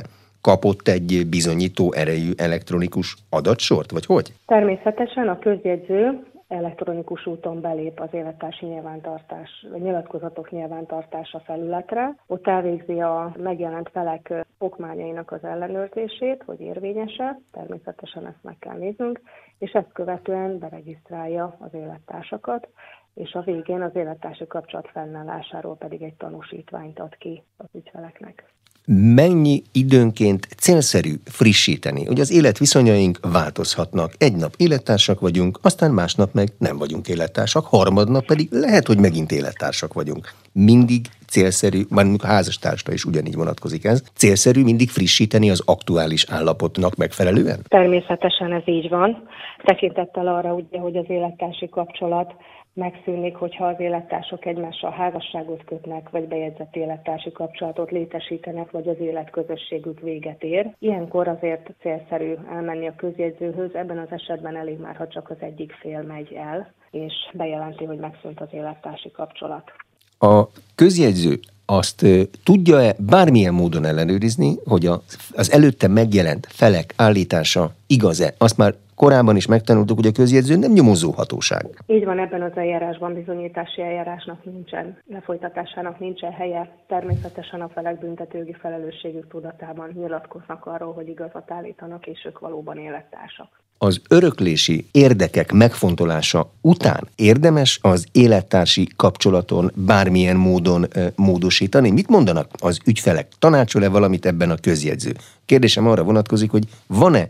kapott 0.50 0.88
egy 0.88 1.26
bizonyító 1.30 1.92
erejű 1.92 2.30
elektronikus 2.36 3.16
adatsort, 3.30 3.90
vagy 3.90 4.06
hogy? 4.06 4.32
Természetesen 4.46 5.28
a 5.28 5.38
közjegyző 5.38 6.22
elektronikus 6.54 7.26
úton 7.26 7.60
belép 7.60 8.00
az 8.00 8.08
élettársi 8.12 8.66
nyilvántartás, 8.66 9.66
vagy 9.70 9.80
nyilatkozatok 9.80 10.50
nyilvántartása 10.50 11.40
felületre. 11.40 12.16
Ott 12.26 12.46
elvégzi 12.46 13.00
a 13.00 13.34
megjelent 13.36 13.88
felek 13.88 14.46
okmányainak 14.58 15.32
az 15.32 15.44
ellenőrzését, 15.44 16.42
hogy 16.46 16.60
érvényese, 16.60 17.40
természetesen 17.52 18.26
ezt 18.26 18.42
meg 18.42 18.58
kell 18.58 18.76
néznünk, 18.76 19.20
és 19.58 19.70
ezt 19.70 19.92
követően 19.92 20.58
beregisztrálja 20.58 21.56
az 21.58 21.74
élettársakat, 21.74 22.68
és 23.14 23.32
a 23.32 23.40
végén 23.40 23.82
az 23.82 23.96
élettársi 23.96 24.46
kapcsolat 24.46 24.88
fennállásáról 24.88 25.76
pedig 25.76 26.02
egy 26.02 26.14
tanúsítványt 26.14 26.98
ad 26.98 27.16
ki 27.16 27.42
az 27.56 27.68
ügyfeleknek 27.72 28.52
mennyi 28.86 29.62
időnként 29.72 30.46
célszerű 30.56 31.14
frissíteni, 31.24 32.04
hogy 32.04 32.20
az 32.20 32.32
életviszonyaink 32.32 33.18
változhatnak. 33.32 34.12
Egy 34.18 34.36
nap 34.36 34.54
élettársak 34.56 35.20
vagyunk, 35.20 35.58
aztán 35.62 35.90
másnap 35.90 36.32
meg 36.32 36.48
nem 36.58 36.78
vagyunk 36.78 37.08
élettársak, 37.08 37.66
harmadnap 37.66 38.24
pedig 38.24 38.48
lehet, 38.50 38.86
hogy 38.86 38.98
megint 38.98 39.32
élettársak 39.32 39.92
vagyunk. 39.92 40.32
Mindig 40.52 41.00
célszerű, 41.26 41.82
már 41.90 42.06
a 42.22 42.26
házastársra 42.26 42.92
is 42.92 43.04
ugyanígy 43.04 43.34
vonatkozik 43.34 43.84
ez, 43.84 44.02
célszerű 44.14 44.62
mindig 44.62 44.88
frissíteni 44.88 45.50
az 45.50 45.62
aktuális 45.66 46.26
állapotnak 46.30 46.96
megfelelően? 46.96 47.58
Természetesen 47.68 48.52
ez 48.52 48.62
így 48.64 48.88
van. 48.88 49.28
Tekintettel 49.64 50.26
arra, 50.26 50.54
ugye, 50.54 50.78
hogy 50.78 50.96
az 50.96 51.04
élettársi 51.08 51.68
kapcsolat 51.68 52.34
megszűnik, 52.74 53.36
hogyha 53.36 53.66
az 53.66 53.80
élettársak 53.80 54.46
egymással 54.46 54.90
házasságot 54.90 55.64
kötnek, 55.64 56.10
vagy 56.10 56.28
bejegyzett 56.28 56.76
élettársi 56.76 57.32
kapcsolatot 57.32 57.90
létesítenek, 57.90 58.70
vagy 58.70 58.88
az 58.88 58.96
életközösségük 59.00 60.00
véget 60.00 60.42
ér. 60.42 60.74
Ilyenkor 60.78 61.28
azért 61.28 61.70
célszerű 61.80 62.34
elmenni 62.52 62.86
a 62.86 62.94
közjegyzőhöz, 62.96 63.74
ebben 63.74 63.98
az 63.98 64.10
esetben 64.10 64.56
elég 64.56 64.78
már, 64.78 64.96
ha 64.96 65.08
csak 65.08 65.30
az 65.30 65.36
egyik 65.40 65.72
fél 65.72 66.02
megy 66.02 66.32
el, 66.32 66.72
és 66.90 67.12
bejelenti, 67.32 67.84
hogy 67.84 67.98
megszűnt 67.98 68.40
az 68.40 68.48
élettársi 68.50 69.10
kapcsolat. 69.10 69.72
A 70.18 70.48
közjegyző 70.74 71.38
azt 71.66 72.06
tudja-e 72.44 72.94
bármilyen 72.98 73.54
módon 73.54 73.84
ellenőrizni, 73.84 74.54
hogy 74.64 74.86
az 75.32 75.52
előtte 75.52 75.88
megjelent 75.88 76.46
felek 76.50 76.94
állítása 76.96 77.70
igaz-e? 77.86 78.34
Azt 78.38 78.56
már 78.56 78.74
korábban 78.94 79.36
is 79.36 79.46
megtanultuk, 79.46 79.96
hogy 79.96 80.06
a 80.06 80.12
közjegyző 80.12 80.56
nem 80.56 80.72
nyomozó 80.72 81.10
hatóság. 81.10 81.82
Így 81.86 82.04
van, 82.04 82.18
ebben 82.18 82.42
az 82.42 82.52
eljárásban 82.54 83.14
bizonyítási 83.14 83.82
eljárásnak 83.82 84.44
nincsen, 84.44 84.98
lefolytatásának 85.06 85.98
nincsen 85.98 86.32
helye. 86.32 86.70
Természetesen 86.88 87.60
a 87.60 87.68
felek 87.68 87.98
büntetőgi 87.98 88.52
felelősségük 88.60 89.28
tudatában 89.28 89.90
nyilatkoznak 89.94 90.66
arról, 90.66 90.92
hogy 90.92 91.08
igazat 91.08 91.50
állítanak, 91.50 92.06
és 92.06 92.24
ők 92.24 92.38
valóban 92.38 92.78
élettársak 92.78 93.62
az 93.78 94.00
öröklési 94.08 94.86
érdekek 94.90 95.52
megfontolása 95.52 96.52
után 96.60 97.08
érdemes 97.14 97.78
az 97.82 98.06
élettársi 98.12 98.88
kapcsolaton 98.96 99.72
bármilyen 99.74 100.36
módon 100.36 100.86
módosítani? 101.16 101.90
Mit 101.90 102.08
mondanak 102.08 102.50
az 102.58 102.78
ügyfelek? 102.86 103.28
Tanácsol-e 103.38 103.88
valamit 103.88 104.26
ebben 104.26 104.50
a 104.50 104.56
közjegyző? 104.56 105.12
Kérdésem 105.44 105.86
arra 105.86 106.02
vonatkozik, 106.02 106.50
hogy 106.50 106.64
van-e 106.86 107.28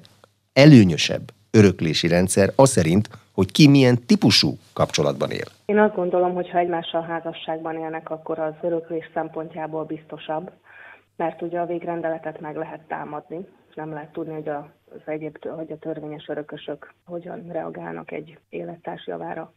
előnyösebb 0.53 1.33
öröklési 1.55 2.09
rendszer 2.09 2.53
az 2.57 2.71
szerint, 2.71 3.09
hogy 3.33 3.53
ki 3.53 3.69
milyen 3.69 3.99
típusú 4.07 4.59
kapcsolatban 4.73 5.31
él? 5.31 5.49
Én 5.65 5.79
azt 5.79 5.95
gondolom, 5.95 6.35
hogy 6.35 6.51
ha 6.51 6.59
egymással 6.59 7.03
házasságban 7.03 7.77
élnek, 7.77 8.11
akkor 8.11 8.39
az 8.39 8.55
öröklés 8.63 9.11
szempontjából 9.15 9.85
biztosabb, 9.85 10.51
mert 11.17 11.43
ugye 11.43 11.59
a 11.61 11.67
végrendeletet 11.67 12.41
meg 12.41 12.57
lehet 12.57 12.81
támadni, 12.89 13.47
nem 13.75 13.93
lehet 13.93 14.13
tudni, 14.13 14.33
hogy 14.33 14.49
a 14.49 14.73
az 14.95 15.13
egyéb, 15.13 15.45
hogy 15.49 15.73
a 15.73 15.79
törvényes 15.79 16.29
örökösök 16.29 16.95
hogyan 17.05 17.49
reagálnak 17.53 18.11
egy 18.11 18.39
élettárs 18.49 19.07
javára 19.07 19.53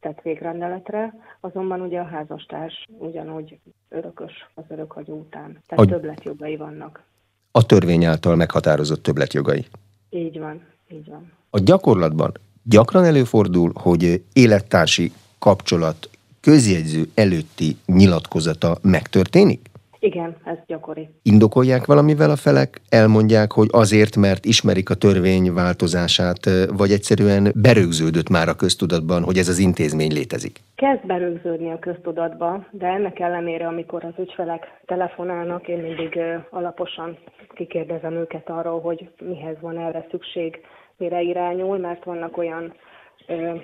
tett 0.00 0.20
végrendeletre, 0.22 1.14
azonban 1.40 1.80
ugye 1.80 2.00
a 2.00 2.04
házastárs 2.04 2.86
ugyanúgy 2.98 3.58
örökös 3.88 4.50
az 4.54 4.64
örökhagyó 4.68 5.18
után. 5.18 5.62
Tehát 5.66 5.84
a... 5.84 5.88
többletjogai 5.88 6.56
vannak. 6.56 7.02
A 7.50 7.66
törvény 7.66 8.04
által 8.04 8.36
meghatározott 8.36 9.02
többletjogai. 9.02 9.66
Így 10.10 10.38
van, 10.38 10.66
így 10.88 11.08
van. 11.08 11.32
A 11.50 11.58
gyakorlatban 11.58 12.32
gyakran 12.62 13.04
előfordul, 13.04 13.72
hogy 13.74 14.22
élettársi 14.32 15.12
kapcsolat 15.38 16.08
közjegyző 16.40 17.10
előtti 17.14 17.76
nyilatkozata 17.86 18.78
megtörténik? 18.82 19.70
Igen, 20.00 20.36
ez 20.44 20.56
gyakori. 20.66 21.08
Indokolják 21.22 21.86
valamivel 21.86 22.30
a 22.30 22.36
felek? 22.36 22.80
Elmondják, 22.88 23.52
hogy 23.52 23.68
azért, 23.70 24.16
mert 24.16 24.44
ismerik 24.44 24.90
a 24.90 24.94
törvény 24.94 25.52
változását, 25.52 26.38
vagy 26.76 26.90
egyszerűen 26.90 27.52
berögződött 27.54 28.28
már 28.28 28.48
a 28.48 28.54
köztudatban, 28.54 29.22
hogy 29.22 29.36
ez 29.36 29.48
az 29.48 29.58
intézmény 29.58 30.12
létezik? 30.12 30.60
Kezd 30.74 31.06
berögződni 31.06 31.70
a 31.70 31.78
köztudatba, 31.78 32.66
de 32.70 32.86
ennek 32.86 33.18
ellenére, 33.18 33.66
amikor 33.66 34.04
az 34.04 34.14
ügyfelek 34.18 34.66
telefonálnak, 34.86 35.68
én 35.68 35.78
mindig 35.78 36.18
alaposan 36.50 37.18
kikérdezem 37.54 38.12
őket 38.12 38.50
arról, 38.50 38.80
hogy 38.80 39.10
mihez 39.20 39.56
van 39.60 39.78
erre 39.78 40.06
szükség, 40.10 40.60
mire 40.96 41.20
irányul, 41.20 41.78
mert 41.78 42.04
vannak 42.04 42.36
olyan 42.36 42.72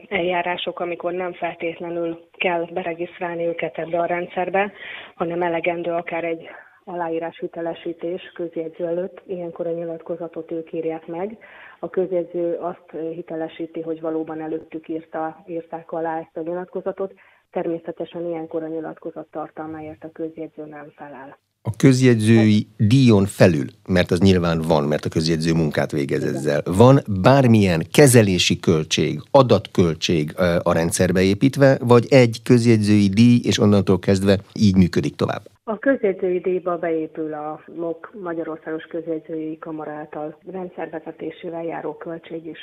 eljárások, 0.08 0.80
amikor 0.80 1.12
nem 1.12 1.32
feltétlenül 1.32 2.20
kell 2.32 2.64
beregisztrálni 2.72 3.44
őket 3.46 3.78
ebbe 3.78 3.98
a 3.98 4.06
rendszerbe, 4.06 4.72
hanem 5.14 5.42
elegendő 5.42 5.90
akár 5.90 6.24
egy 6.24 6.48
aláírás 6.84 7.38
hitelesítés 7.38 8.32
közjegyző 8.34 8.86
előtt, 8.86 9.22
ilyenkor 9.26 9.66
a 9.66 9.70
nyilatkozatot 9.70 10.50
ők 10.50 10.72
írják 10.72 11.06
meg. 11.06 11.38
A 11.78 11.90
közjegyző 11.90 12.54
azt 12.54 12.90
hitelesíti, 13.14 13.80
hogy 13.80 14.00
valóban 14.00 14.40
előttük 14.40 14.88
írta, 14.88 15.44
írták 15.46 15.92
alá 15.92 16.18
ezt 16.18 16.36
a 16.36 16.40
nyilatkozatot, 16.40 17.14
természetesen 17.50 18.26
ilyenkor 18.26 18.62
a 18.62 18.68
nyilatkozat 18.68 19.26
tartalmáért 19.30 20.04
a 20.04 20.12
közjegyző 20.12 20.64
nem 20.64 20.92
felel 20.96 21.36
a 21.70 21.76
közjegyzői 21.76 22.66
díjon 22.76 23.24
felül, 23.26 23.68
mert 23.88 24.10
az 24.10 24.20
nyilván 24.20 24.58
van, 24.68 24.84
mert 24.84 25.04
a 25.04 25.08
közjegyző 25.08 25.52
munkát 25.52 25.92
végez 25.92 26.24
ezzel, 26.24 26.62
van 26.64 26.96
bármilyen 27.22 27.82
kezelési 27.92 28.60
költség, 28.60 29.20
adatköltség 29.30 30.32
a 30.62 30.72
rendszerbe 30.72 31.22
építve, 31.22 31.78
vagy 31.80 32.06
egy 32.10 32.42
közjegyzői 32.42 33.08
díj, 33.08 33.40
és 33.42 33.58
onnantól 33.58 33.98
kezdve 33.98 34.38
így 34.52 34.76
működik 34.76 35.14
tovább? 35.16 35.42
A 35.64 35.78
közjegyzői 35.78 36.38
díjba 36.40 36.78
beépül 36.78 37.32
a 37.32 37.64
MOK 37.76 38.12
Magyarországos 38.22 38.84
Közjegyzői 38.84 39.58
Kamara 39.58 39.92
által 39.92 40.38
rendszervezetésével 40.52 41.64
járó 41.64 41.94
költség 41.96 42.46
is 42.46 42.58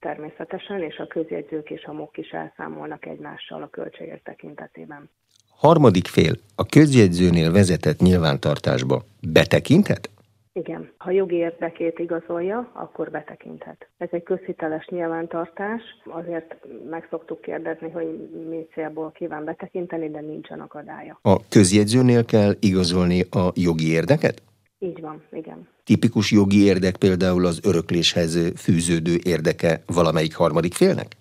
természetesen, 0.00 0.82
és 0.82 0.96
a 0.96 1.06
közjegyzők 1.06 1.70
és 1.70 1.84
a 1.84 1.92
MOK 1.92 2.16
is 2.16 2.30
elszámolnak 2.30 3.06
egymással 3.06 3.62
a 3.62 3.68
költségek 3.68 4.22
tekintetében 4.22 5.10
harmadik 5.56 6.06
fél 6.06 6.34
a 6.54 6.66
közjegyzőnél 6.66 7.52
vezetett 7.52 8.00
nyilvántartásba 8.00 9.02
betekinthet? 9.32 10.08
Igen, 10.56 10.90
ha 10.96 11.10
jogi 11.10 11.34
érdekét 11.34 11.98
igazolja, 11.98 12.70
akkor 12.72 13.10
betekinthet. 13.10 13.88
Ez 13.98 14.08
egy 14.10 14.22
közhiteles 14.22 14.86
nyilvántartás, 14.86 15.82
azért 16.04 16.56
meg 16.90 17.06
szoktuk 17.10 17.40
kérdezni, 17.40 17.90
hogy 17.90 18.28
mi 18.48 18.66
célból 18.74 19.12
kíván 19.12 19.44
betekinteni, 19.44 20.10
de 20.10 20.20
nincsen 20.20 20.60
akadálya. 20.60 21.18
A 21.22 21.48
közjegyzőnél 21.48 22.24
kell 22.24 22.52
igazolni 22.60 23.20
a 23.20 23.50
jogi 23.54 23.90
érdeket? 23.90 24.42
Így 24.78 25.00
van, 25.00 25.22
igen. 25.32 25.68
Tipikus 25.84 26.30
jogi 26.30 26.64
érdek 26.64 26.96
például 26.96 27.46
az 27.46 27.60
örökléshez 27.62 28.52
fűződő 28.56 29.16
érdeke 29.22 29.82
valamelyik 29.86 30.34
harmadik 30.36 30.72
félnek? 30.72 31.16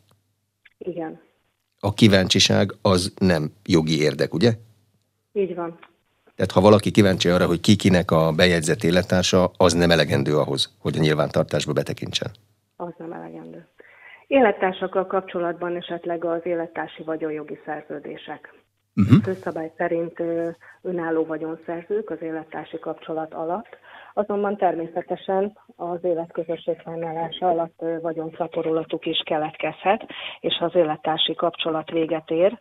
Igen, 0.78 1.22
a 1.84 1.94
kíváncsiság 1.94 2.72
az 2.82 3.14
nem 3.18 3.52
jogi 3.66 4.02
érdek, 4.02 4.34
ugye? 4.34 4.52
Így 5.34 5.56
van. 5.56 5.80
Tehát 6.36 6.52
ha 6.52 6.62
valaki 6.62 6.92
kíváncsi 6.92 7.30
arra, 7.30 7.46
hogy 7.46 7.60
ki 7.60 7.76
kinek 7.76 8.12
a 8.12 8.32
bejegyzett 8.32 8.84
élettársa, 8.84 9.52
az 9.58 9.74
nem 9.74 9.92
elegendő 9.92 10.38
ahhoz, 10.38 10.76
hogy 10.80 10.98
a 10.98 11.00
nyilvántartásba 11.00 11.74
betekintsen. 11.74 12.32
Az 12.76 12.94
nem 12.98 13.12
elegendő. 13.12 13.68
Élettársakkal 14.28 15.08
kapcsolatban 15.08 15.76
esetleg 15.76 16.26
az 16.26 16.42
élettársi 16.44 17.04
vagyonjogi 17.04 17.60
szerződések. 17.66 18.54
Uh-huh. 18.96 19.22
Főszabály 19.24 19.72
szerint 19.78 20.22
önálló 20.82 21.26
vagyonszerzők 21.26 22.10
az 22.10 22.22
élettársi 22.22 22.80
kapcsolat 22.80 23.34
alatt, 23.34 23.78
azonban 24.14 24.58
természetesen 24.58 25.58
az 25.76 26.04
életközösség 26.04 26.80
fennállása 26.80 27.50
alatt 27.50 27.84
vagyonszaporulatuk 28.02 29.06
is 29.06 29.22
keletkezhet, 29.26 30.06
és 30.40 30.58
az 30.60 30.76
élettársi 30.76 31.36
kapcsolat 31.36 31.90
véget 31.90 32.30
ér, 32.32 32.60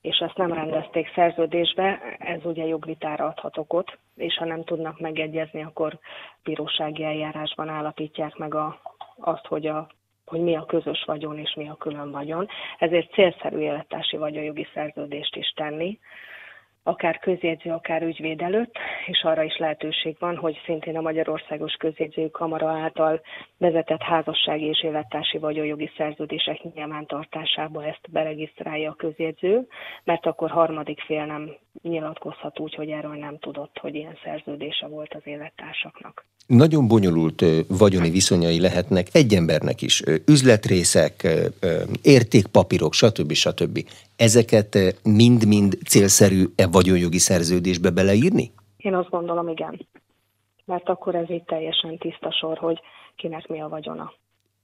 és 0.00 0.18
ezt 0.18 0.36
nem 0.36 0.52
rendezték 0.52 1.12
szerződésbe, 1.14 2.00
ez 2.18 2.44
ugye 2.44 2.64
jogvitára 2.64 3.24
adhat 3.24 3.58
okot, 3.58 3.98
és 4.16 4.36
ha 4.36 4.44
nem 4.44 4.64
tudnak 4.64 5.00
megegyezni, 5.00 5.62
akkor 5.62 5.98
bírósági 6.42 7.04
eljárásban 7.04 7.68
állapítják 7.68 8.36
meg 8.36 8.54
a, 8.54 8.80
azt, 9.16 9.46
hogy 9.46 9.66
a 9.66 9.88
hogy 10.26 10.40
mi 10.40 10.56
a 10.56 10.64
közös 10.64 11.04
vagyon 11.06 11.38
és 11.38 11.54
mi 11.54 11.68
a 11.68 11.74
külön 11.74 12.10
vagyon. 12.10 12.48
Ezért 12.78 13.12
célszerű 13.12 13.58
élettársi 13.58 14.16
vagyonjogi 14.16 14.66
szerződést 14.74 15.36
is 15.36 15.52
tenni, 15.56 15.98
akár 16.88 17.18
közjegyző, 17.18 17.70
akár 17.70 18.02
ügyvéd 18.02 18.40
előtt, 18.40 18.74
és 19.06 19.22
arra 19.22 19.42
is 19.42 19.56
lehetőség 19.58 20.16
van, 20.18 20.36
hogy 20.36 20.60
szintén 20.64 20.96
a 20.96 21.00
Magyarországos 21.00 21.72
Közjegyzői 21.72 22.30
Kamara 22.30 22.68
által 22.68 23.20
vezetett 23.58 24.02
házassági 24.02 24.64
és 24.64 24.82
élettársi 24.82 25.38
vagyonjogi 25.38 25.90
szerződések 25.96 26.62
nyilvántartásába 26.74 27.84
ezt 27.84 28.10
beregisztrálja 28.10 28.90
a 28.90 28.94
közjegyző, 28.94 29.66
mert 30.04 30.26
akkor 30.26 30.50
harmadik 30.50 31.00
fél 31.00 31.24
nem 31.24 31.50
nyilatkozhat 31.82 32.58
úgy, 32.58 32.74
hogy 32.74 32.88
erről 32.88 33.14
nem 33.14 33.38
tudott, 33.38 33.78
hogy 33.80 33.94
ilyen 33.94 34.18
szerződése 34.24 34.86
volt 34.86 35.14
az 35.14 35.22
élettársaknak. 35.24 36.24
Nagyon 36.46 36.88
bonyolult 36.88 37.44
vagyoni 37.68 38.10
viszonyai 38.10 38.60
lehetnek 38.60 39.06
egy 39.12 39.34
embernek 39.34 39.82
is, 39.82 40.02
üzletrészek, 40.26 41.26
értékpapírok, 42.02 42.92
stb. 42.92 43.32
stb. 43.32 43.78
Ezeket 44.18 44.78
mind-mind 45.02 45.78
célszerű-e 45.86 46.66
vagyonjogi 46.66 47.18
szerződésbe 47.18 47.90
beleírni? 47.90 48.52
Én 48.76 48.94
azt 48.94 49.08
gondolom, 49.10 49.48
igen. 49.48 49.86
Mert 50.64 50.88
akkor 50.88 51.14
ez 51.14 51.30
így 51.30 51.42
teljesen 51.42 51.98
tiszta 51.98 52.32
sor, 52.32 52.58
hogy 52.58 52.80
kinek 53.16 53.46
mi 53.46 53.60
a 53.60 53.68
vagyona. 53.68 54.12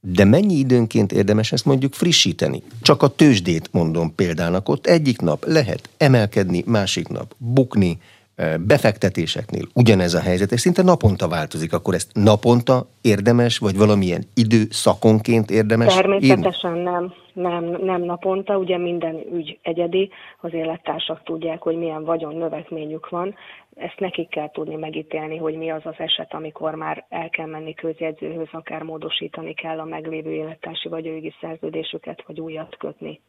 De 0.00 0.24
mennyi 0.24 0.54
időnként 0.54 1.12
érdemes 1.12 1.52
ezt 1.52 1.64
mondjuk 1.64 1.92
frissíteni? 1.92 2.62
Csak 2.82 3.02
a 3.02 3.08
tőzsdét 3.08 3.72
mondom 3.72 4.14
példának, 4.14 4.68
ott 4.68 4.86
egyik 4.86 5.20
nap 5.20 5.44
lehet 5.44 5.88
emelkedni, 5.96 6.62
másik 6.66 7.08
nap 7.08 7.34
bukni, 7.38 7.98
befektetéseknél 8.60 9.68
ugyanez 9.74 10.14
a 10.14 10.20
helyzet, 10.20 10.52
és 10.52 10.60
szinte 10.60 10.82
naponta 10.82 11.28
változik, 11.28 11.72
akkor 11.72 11.94
ezt 11.94 12.10
naponta 12.12 12.86
érdemes, 13.00 13.58
vagy 13.58 13.76
valamilyen 13.76 14.24
időszakonként 14.34 15.50
érdemes 15.50 15.94
Természetesen 15.94 16.76
írni? 16.76 16.82
nem, 16.82 17.12
nem, 17.32 17.64
nem 17.64 18.02
naponta, 18.02 18.58
ugye 18.58 18.78
minden 18.78 19.20
ügy 19.32 19.58
egyedi, 19.62 20.10
az 20.40 20.52
élettársak 20.52 21.22
tudják, 21.22 21.62
hogy 21.62 21.76
milyen 21.76 22.04
vagyon 22.04 22.34
növekményük 22.34 23.08
van, 23.08 23.34
ezt 23.74 23.98
nekik 23.98 24.28
kell 24.28 24.50
tudni 24.50 24.74
megítélni, 24.74 25.36
hogy 25.36 25.54
mi 25.54 25.70
az 25.70 25.82
az 25.84 25.94
eset, 25.98 26.34
amikor 26.34 26.74
már 26.74 27.06
el 27.08 27.30
kell 27.30 27.46
menni 27.46 27.74
közjegyzőhöz, 27.74 28.48
akár 28.52 28.82
módosítani 28.82 29.54
kell 29.54 29.78
a 29.78 29.84
meglévő 29.84 30.30
élettársi 30.30 30.88
vagyonjogi 30.88 31.34
szerződésüket, 31.40 32.22
vagy 32.26 32.40
újat 32.40 32.76
kötni. 32.76 33.20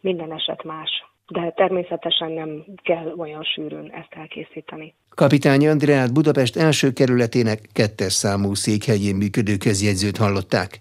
Minden 0.00 0.32
eset 0.32 0.64
más 0.64 0.90
de 1.28 1.52
természetesen 1.56 2.32
nem 2.32 2.64
kell 2.82 3.14
olyan 3.16 3.42
sűrűn 3.42 3.90
ezt 3.90 4.08
elkészíteni. 4.10 4.94
Kapitány 5.14 5.68
Andreát 5.68 6.12
Budapest 6.12 6.56
első 6.56 6.92
kerületének 6.92 7.60
kettes 7.72 8.12
számú 8.12 8.54
székhelyén 8.54 9.16
működő 9.16 9.56
közjegyzőt 9.56 10.16
hallották. 10.16 10.78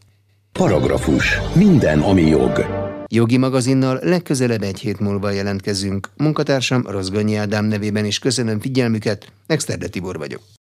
Paragrafus. 0.52 1.40
Minden, 1.56 2.00
ami 2.00 2.22
jog. 2.22 2.66
Jogi 3.08 3.38
magazinnal 3.38 4.00
legközelebb 4.02 4.62
egy 4.62 4.80
hét 4.80 5.00
múlva 5.00 5.30
jelentkezünk. 5.30 6.10
Munkatársam 6.18 6.82
Rozgonyi 6.88 7.36
Ádám 7.36 7.66
nevében 7.66 8.06
is 8.06 8.20
köszönöm 8.20 8.60
figyelmüket, 8.60 9.32
Exterde 9.48 9.88
Tibor 9.88 10.18
vagyok. 10.18 10.42